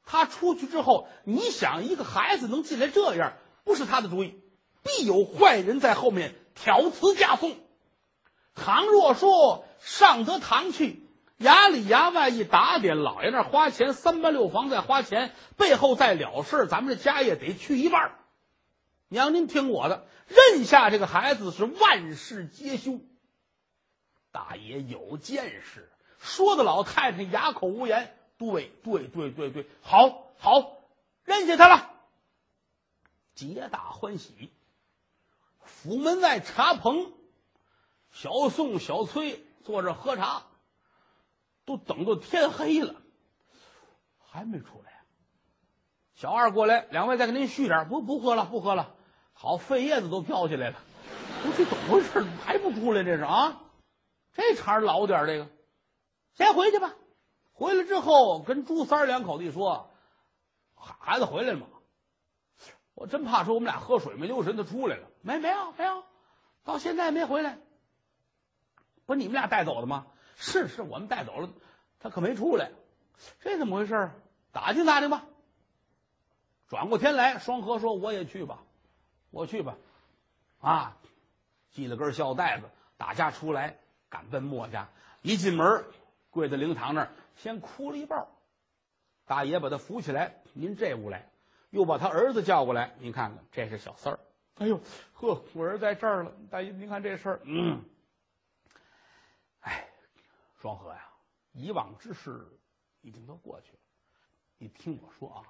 [0.04, 4.40] 他出去之后，你想一个孩子能进来这样，不是他的主意，
[4.82, 7.54] 必有坏人在后面挑词加送。
[8.54, 11.05] 倘若说上得堂去。
[11.38, 18.18] 衙里衙外一打点，老爷那花钱，三八六房再花钱，背后再了事咱们这家业得去一半
[19.08, 23.00] 娘，您听我的，认下这个孩子是万事皆休。
[24.32, 28.16] 大爷有见识，说的老太太哑口无言。
[28.38, 30.76] 对对对对对，好好
[31.24, 31.90] 认下他了，
[33.34, 34.50] 皆大欢喜。
[35.62, 37.12] 府门外茶棚，
[38.10, 40.42] 小宋、小崔坐着喝茶。
[41.66, 42.94] 都等到天黑了，
[44.18, 44.98] 还没出来呀。
[46.14, 48.94] 小二过来，两位再给您续点不不喝了，不喝了。
[49.34, 50.78] 好，肺叶子都飘起来了。
[51.44, 52.24] 我这怎么回事？
[52.44, 53.02] 还不出来？
[53.04, 53.60] 这是啊，
[54.32, 55.48] 这茬老点这个，
[56.32, 56.94] 先回去吧。
[57.52, 59.90] 回来之后，跟朱三两口子一说，
[60.74, 61.66] 孩子回来了吗？
[62.94, 65.08] 我真怕说我们俩喝水没留神，他出来了。
[65.20, 66.04] 没没有没有，
[66.64, 67.58] 到现在没回来。
[69.04, 70.06] 不是你们俩带走的吗？
[70.36, 71.48] 是是，我们带走了，
[71.98, 72.70] 他可没出来，
[73.40, 74.10] 这怎么回事？
[74.52, 75.24] 打听打听吧。
[76.68, 78.62] 转过天来，双河说：“我也去吧，
[79.30, 79.76] 我去吧。”
[80.60, 80.96] 啊，
[81.70, 82.66] 系了根孝带子，
[82.96, 83.78] 打家出来，
[84.08, 84.88] 赶奔莫家。
[85.22, 85.84] 一进门，
[86.30, 88.28] 跪在灵堂那儿，先哭了一抱。
[89.26, 91.28] 大爷把他扶起来，您这屋来，
[91.70, 94.18] 又把他儿子叫过来，您看看，这是小三儿。
[94.56, 94.80] 哎呦，
[95.14, 96.32] 呵，我儿子在这儿了。
[96.50, 97.95] 大爷，您看这事儿，嗯，哎。
[100.56, 101.08] 双河呀，
[101.52, 102.46] 以往之事
[103.02, 103.78] 已经都过去了。
[104.58, 105.42] 你听我说啊，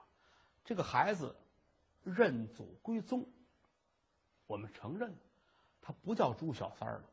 [0.64, 1.34] 这个孩子
[2.02, 3.26] 认祖归宗，
[4.46, 5.16] 我们承认
[5.80, 7.04] 他不叫朱小三儿了，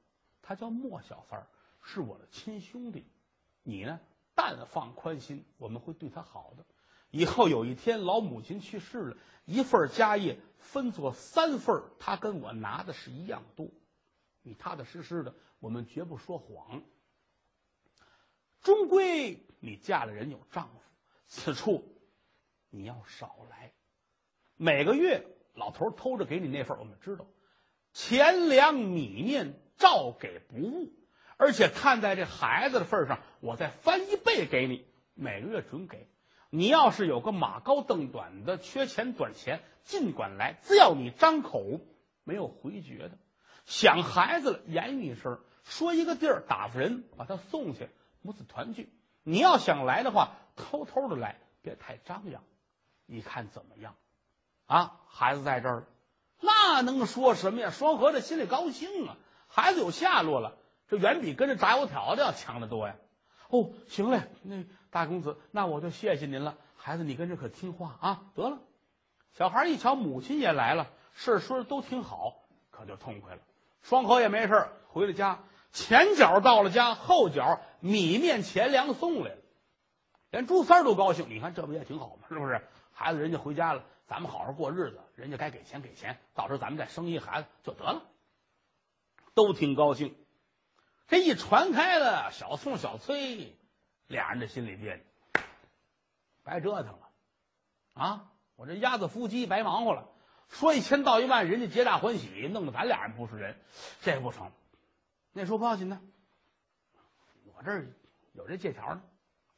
[0.42, 1.48] 他叫莫小三儿，
[1.82, 3.06] 是我的亲兄弟。
[3.62, 4.00] 你呢，
[4.34, 6.66] 但放宽心，我们会对他好的。
[7.12, 13.68] 以后有一天老母亲去世了，一份家业分作三份他跟我拿的是一样多。
[14.42, 16.82] 你踏踏实实的，我们绝不说谎。
[18.64, 20.80] 终归你嫁了人有丈夫，
[21.28, 22.00] 此处
[22.70, 23.74] 你要少来。
[24.56, 27.28] 每个月老头偷着给你那份我们知道，
[27.92, 30.94] 钱粮米面照给不误，
[31.38, 36.08] 而且看在这孩子的份上，我再翻一倍给你，每个月准给。
[36.50, 41.82] 你要是有个马高凳短的，缺钱短钱，尽管来，只要你张口
[42.24, 43.18] 没有回绝的。
[43.66, 47.90] 想孩子了，言语一声，说一个地儿，打发人把他送去，
[48.24, 48.92] 母子团聚。
[49.22, 52.42] 你要想来的话，偷偷的来，别太张扬。
[53.06, 53.96] 你看怎么样？
[54.66, 55.84] 啊，孩子在这儿，
[56.40, 57.70] 那能说什么呀？
[57.70, 59.18] 双河这心里高兴啊，
[59.48, 60.58] 孩子有下落了，
[60.88, 62.96] 这远比跟着炸油条的要强得多呀。
[63.50, 66.58] 哦，行嘞，那大公子，那我就谢谢您了。
[66.76, 68.24] 孩子，你跟着可听话啊。
[68.36, 68.58] 得了，
[69.34, 73.42] 小孩一瞧母亲也来了，事说的都挺好，可就痛快了。
[73.82, 75.40] 双河也没事回了家，
[75.74, 79.38] 前脚到了家，后脚米面钱粮送来了，
[80.30, 81.30] 连朱三都高兴。
[81.30, 82.28] 你看这不也挺好吗？
[82.30, 82.62] 是不是？
[82.94, 88.04] 孩子人家回家了，咱们好好过日子，人家该给钱给钱，到时候咱们再生一孩子就得了，
[89.34, 90.16] 都挺高兴。
[91.08, 93.58] 这一传开了，小宋、小崔
[94.08, 95.04] 俩人这心里别扭，
[96.44, 97.10] 白折腾了
[97.96, 98.32] 啊！
[98.56, 100.08] 我这鸭子伏鸡白忙活了。
[100.50, 103.60] 说一千道一万，人家皆大欢喜，弄得咱俩人不是人，
[104.02, 104.52] 这不成。
[105.34, 106.00] 那说不要紧呢，
[107.54, 107.88] 我这儿
[108.34, 109.04] 有这借条呢，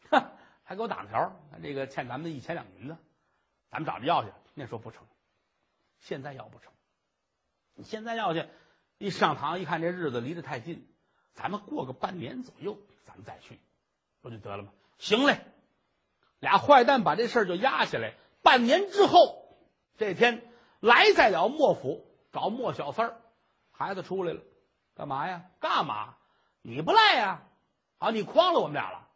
[0.09, 0.31] 哼，
[0.63, 2.97] 还给我打了条，这个欠咱们一千两银子，
[3.69, 4.31] 咱们找着要去。
[4.53, 5.05] 那说不成，
[5.99, 6.71] 现在要不成，
[7.73, 8.47] 你现在要去，
[8.97, 10.87] 一上堂一看这日子离得太近，
[11.33, 13.59] 咱们过个半年左右，咱们再去，
[14.21, 14.71] 不就得了吗？
[14.97, 15.41] 行嘞，
[16.39, 19.57] 俩坏蛋把这事儿就压下来，半年之后
[19.97, 20.49] 这天。
[20.81, 23.21] 来在了莫府找莫小三儿，
[23.71, 24.41] 孩子出来了，
[24.95, 25.43] 干嘛呀？
[25.59, 26.15] 干嘛？
[26.61, 27.41] 你不赖呀？
[27.99, 29.07] 啊，你诓了我们俩了？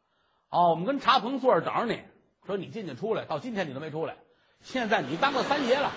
[0.49, 2.03] 哦，我们跟茶棚坐着等着你，
[2.45, 4.17] 说你进去出来，到今天你都没出来。
[4.61, 5.91] 现在你当了三爷了，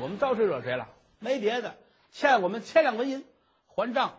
[0.00, 0.88] 我们招谁惹谁了？
[1.18, 1.78] 没别的，
[2.10, 3.24] 欠我们千两纹银
[3.66, 4.18] 还账。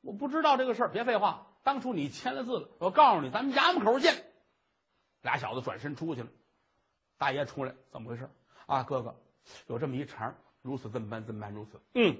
[0.00, 1.46] 我不知道这个事儿，别废话。
[1.62, 4.24] 当初你签了字了，我告诉你，咱们衙门口见。
[5.20, 6.28] 俩小子转身出去了。
[7.18, 8.28] 大爷出来，怎么回事？
[8.66, 9.14] 啊，哥哥。
[9.66, 11.80] 有这么一茬如此这么办，这么办，如此。
[11.94, 12.16] 嗯，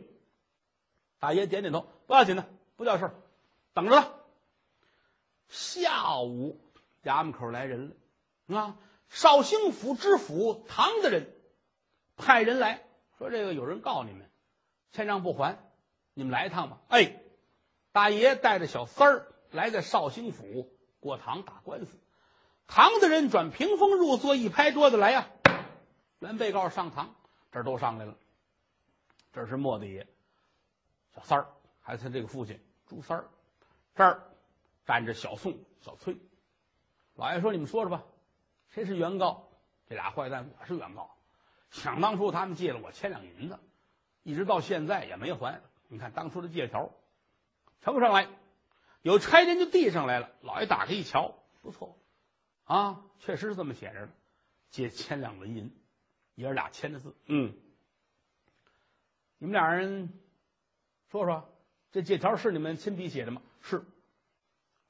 [1.22, 3.14] 大爷点点头，不要紧的，不叫事儿，
[3.74, 4.12] 等着吧。
[5.46, 6.60] 下午
[7.04, 7.94] 衙门口来人
[8.48, 8.76] 了，啊，
[9.08, 11.32] 绍兴府知府唐大人
[12.16, 12.84] 派人来
[13.18, 14.28] 说：“这个有人告你们，
[14.90, 15.60] 欠账不还，
[16.12, 17.22] 你们来一趟吧。”哎，
[17.92, 22.00] 大爷带着小三儿来在绍兴府过堂打官司。
[22.66, 25.28] 唐大人转屏风入座，一拍桌子来呀。
[26.18, 27.14] 原被告上堂，
[27.52, 28.16] 这儿都上来了。
[29.32, 30.08] 这是莫大爷，
[31.14, 31.46] 小三儿，
[31.80, 33.28] 还有他这个父亲朱三儿。
[33.94, 34.22] 这儿
[34.84, 36.16] 站着小宋、小崔。
[37.14, 38.04] 老爷说：“你们说说吧，
[38.68, 39.48] 谁是原告？”
[39.86, 41.10] 这俩坏蛋，我是原告。
[41.70, 43.58] 想当初他们借了我千两银子，
[44.22, 45.60] 一直到现在也没还。
[45.88, 46.90] 你看当初的借条，
[47.80, 48.28] 呈上来，
[49.02, 50.30] 有差人就递上来了。
[50.40, 51.98] 老爷打开一瞧，不错，
[52.64, 54.12] 啊，确实是这么写着的，
[54.70, 55.78] 借千两纹银。
[56.34, 57.54] 爷儿俩签的字，嗯，
[59.36, 60.18] 你们俩人
[61.12, 61.46] 说说，
[61.90, 63.42] 这借条是你们亲笔写的吗？
[63.60, 63.84] 是，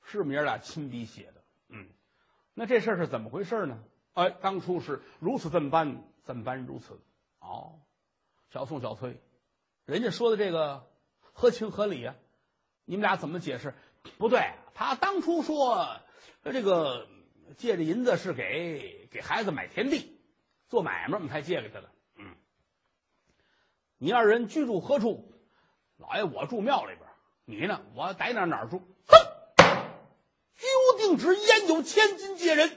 [0.05, 1.89] 是我们爷俩亲笔写的，嗯，
[2.55, 3.83] 那这事儿是怎么回事呢？
[4.13, 6.97] 哎，当初是如此这么办，这么办如此，
[7.41, 7.81] 哦，
[8.51, 9.21] 小宋、小崔，
[9.85, 10.89] 人家说的这个
[11.33, 12.15] 合情合理啊，
[12.85, 13.75] 你们俩怎么解释？
[14.17, 16.01] 不对，他当初说
[16.45, 17.09] 这个
[17.57, 20.21] 借着银子是给给孩子买田地。
[20.69, 21.91] 做买卖我们才借给他的。
[22.17, 22.37] 嗯，
[23.99, 25.29] 你二人居住何处？
[26.03, 27.01] 老爷，我住庙里边。
[27.45, 27.81] 你呢？
[27.95, 28.83] 我在哪哪住？
[29.07, 29.17] 哼！
[30.57, 32.71] 居无定址，焉有千金借人？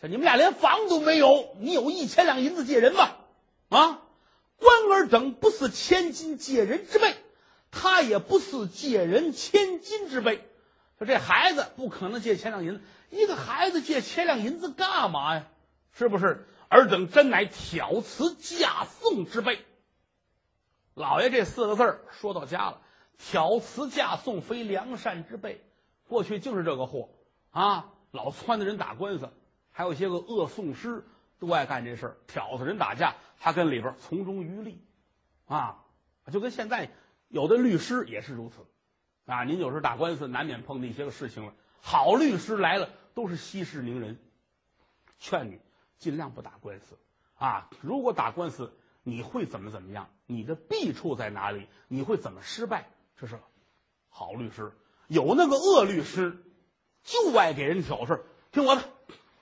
[0.00, 3.16] 这你们俩连房都没有，你有一千两银子借人吗？
[3.68, 4.02] 啊！
[4.56, 7.14] 官儿等不似千金借人之辈，
[7.70, 10.46] 他也不似借人千金之辈。
[10.98, 12.80] 说这孩子不可能借千两银子，
[13.10, 15.46] 一个孩子借千两银子干嘛呀？
[15.92, 16.46] 是不是？
[16.68, 19.64] 尔等真乃挑辞嫁送之辈。
[21.00, 22.78] 老爷这四个字说到家了，
[23.16, 25.64] 挑辞嫁送非良善之辈。
[26.06, 27.08] 过去就是这个货
[27.52, 29.26] 啊，老撺的人打官司，
[29.70, 31.02] 还有一些个恶讼师
[31.38, 34.78] 都爱干这事儿，挑唆人打架，他跟里边从中渔利，
[35.46, 35.82] 啊，
[36.30, 36.90] 就跟现在
[37.28, 38.66] 有的律师也是如此，
[39.24, 44.18] 啊，您有时候打官司难免碰到一些个事情了，好律师来了都是息事宁人，
[45.18, 45.58] 劝你。
[45.96, 46.98] 尽量不打官司，
[47.36, 47.68] 啊！
[47.82, 50.08] 如果打官司，你会怎么怎么样？
[50.26, 51.66] 你的弊处在哪里？
[51.88, 52.88] 你会怎么失败？
[53.16, 53.38] 这是
[54.08, 54.72] 好律师。
[55.08, 56.44] 有那个恶律师，
[57.02, 58.82] 就爱给人挑事听我的，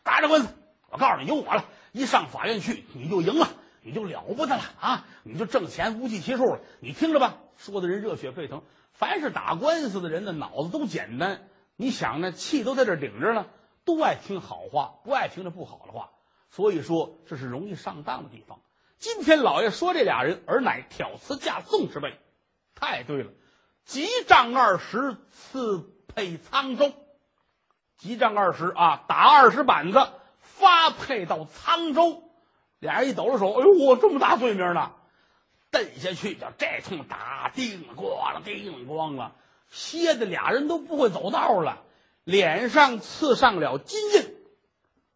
[0.03, 0.49] 打这官司，
[0.91, 1.65] 我告诉你，有我了。
[1.93, 3.49] 一上法院去，你就赢了，
[3.83, 5.07] 你就了不得了啊！
[5.25, 6.61] 你就挣钱无计其数了。
[6.81, 8.63] 你听着吧，说的人热血沸腾。
[8.93, 11.49] 凡是打官司的人呢，脑子都简单。
[11.77, 13.47] 你想呢，气都在这顶着呢，
[13.85, 16.11] 都爱听好话，不爱听这不好的话。
[16.51, 18.61] 所以说，这是容易上当的地方。
[18.99, 22.19] 今天老爷说这俩人，而乃挑辞嫁送之辈，
[22.75, 23.31] 太对了，
[23.85, 26.93] 几丈二十赐配沧州，
[27.97, 30.09] 几丈二十啊，打二十板子
[30.41, 32.25] 发配到沧州。
[32.81, 34.93] 俩人一抖了手，哎呦，我这么大罪名呢！
[35.71, 39.37] 蹬下去就这通打，叮咣了，叮咣了，
[39.69, 41.83] 歇的俩人都不会走道了，
[42.25, 44.35] 脸上刺上了金印。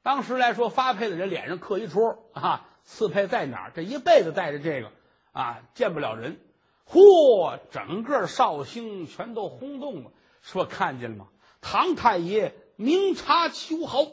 [0.03, 3.73] 当时来说，发配的人脸上刻一戳啊，刺配在哪儿？
[3.75, 4.91] 这一辈子带着这个
[5.33, 6.39] 啊，见不了人。
[6.87, 10.11] 嚯，整个绍兴全都轰动了，
[10.43, 11.29] 说看见了吗？
[11.61, 14.07] 唐太爷明察秋毫，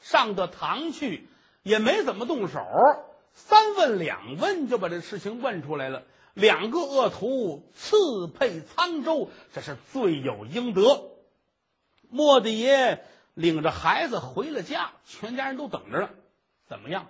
[0.00, 1.28] 上得堂去。
[1.62, 2.64] 也没怎么动手，
[3.32, 6.04] 三问两问就把这事情问出来了。
[6.32, 11.10] 两个恶徒赐配沧州，这是罪有应得。
[12.08, 13.04] 莫大爷
[13.34, 16.10] 领着孩子回了家，全家人都等着呢。
[16.68, 17.08] 怎么样？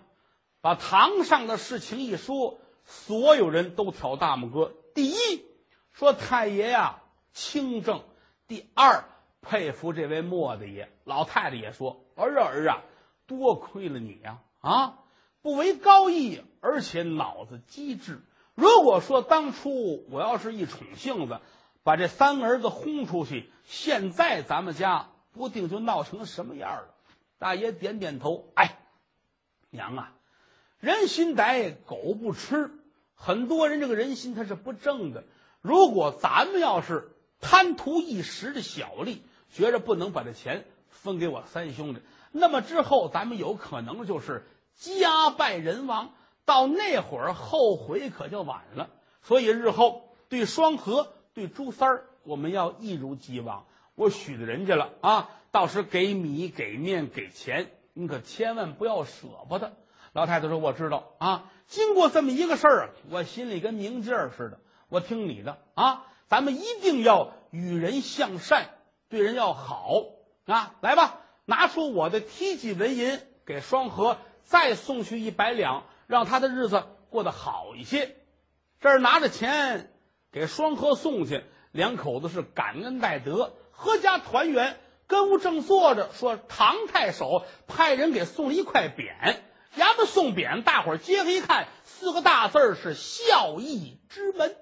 [0.66, 4.74] 把堂上的事情一说，所有人都挑大拇哥。
[4.96, 5.46] 第一，
[5.92, 8.00] 说太爷呀清正；
[8.48, 9.04] 第二，
[9.42, 10.90] 佩服这位莫大爷。
[11.04, 12.82] 老太太也说：“儿啊儿啊，
[13.28, 14.98] 多亏了你呀。”啊，
[15.40, 18.20] 不为高义，而且脑子机智。
[18.56, 21.38] 如果说当初我要是一宠性子，
[21.84, 26.88] 把这三儿子轰出去，现在咱们家不定就闹成什么样了。
[27.38, 28.80] 大爷点点头，哎，
[29.70, 30.12] 娘啊，
[30.86, 32.70] 人心歹，狗不吃。
[33.14, 35.24] 很多人这个人心他是不正的。
[35.60, 37.10] 如果咱们要是
[37.40, 44.46] 贪图一时的小利，觉着不能把这钱分给我三兄弟，那么之后咱们有可能就是。
[44.78, 46.12] 家败人亡，
[46.44, 48.90] 到那会儿后悔可就晚了。
[49.22, 53.64] 所以日后对双河、对朱三儿，我们要一如既往。
[53.94, 59.72] 我许的人家了啊，到时给米、给面、给钱，你可千万不要舍不得。
[60.16, 64.58] 老太太说：“我知道啊。”经过这么一个事儿，我心里跟明镜儿似的。
[64.88, 68.70] 我听你的啊，咱们一定要与人向善，
[69.10, 69.90] 对人要好
[70.46, 70.74] 啊！
[70.80, 74.16] 来吧，拿出我的梯级纹银给双河。
[74.42, 78.16] 再送去一百两，让他的日子过得好一些。
[78.80, 79.92] 这儿拿着钱
[80.32, 84.78] 给双河送去，两口子是感恩戴德，阖家团圆。
[85.08, 89.36] 跟屋正坐着，说唐太守派人给送了一块匾，
[89.76, 94.56] 衙门送匾，大伙儿揭开一看，四个大字儿是孝义之门。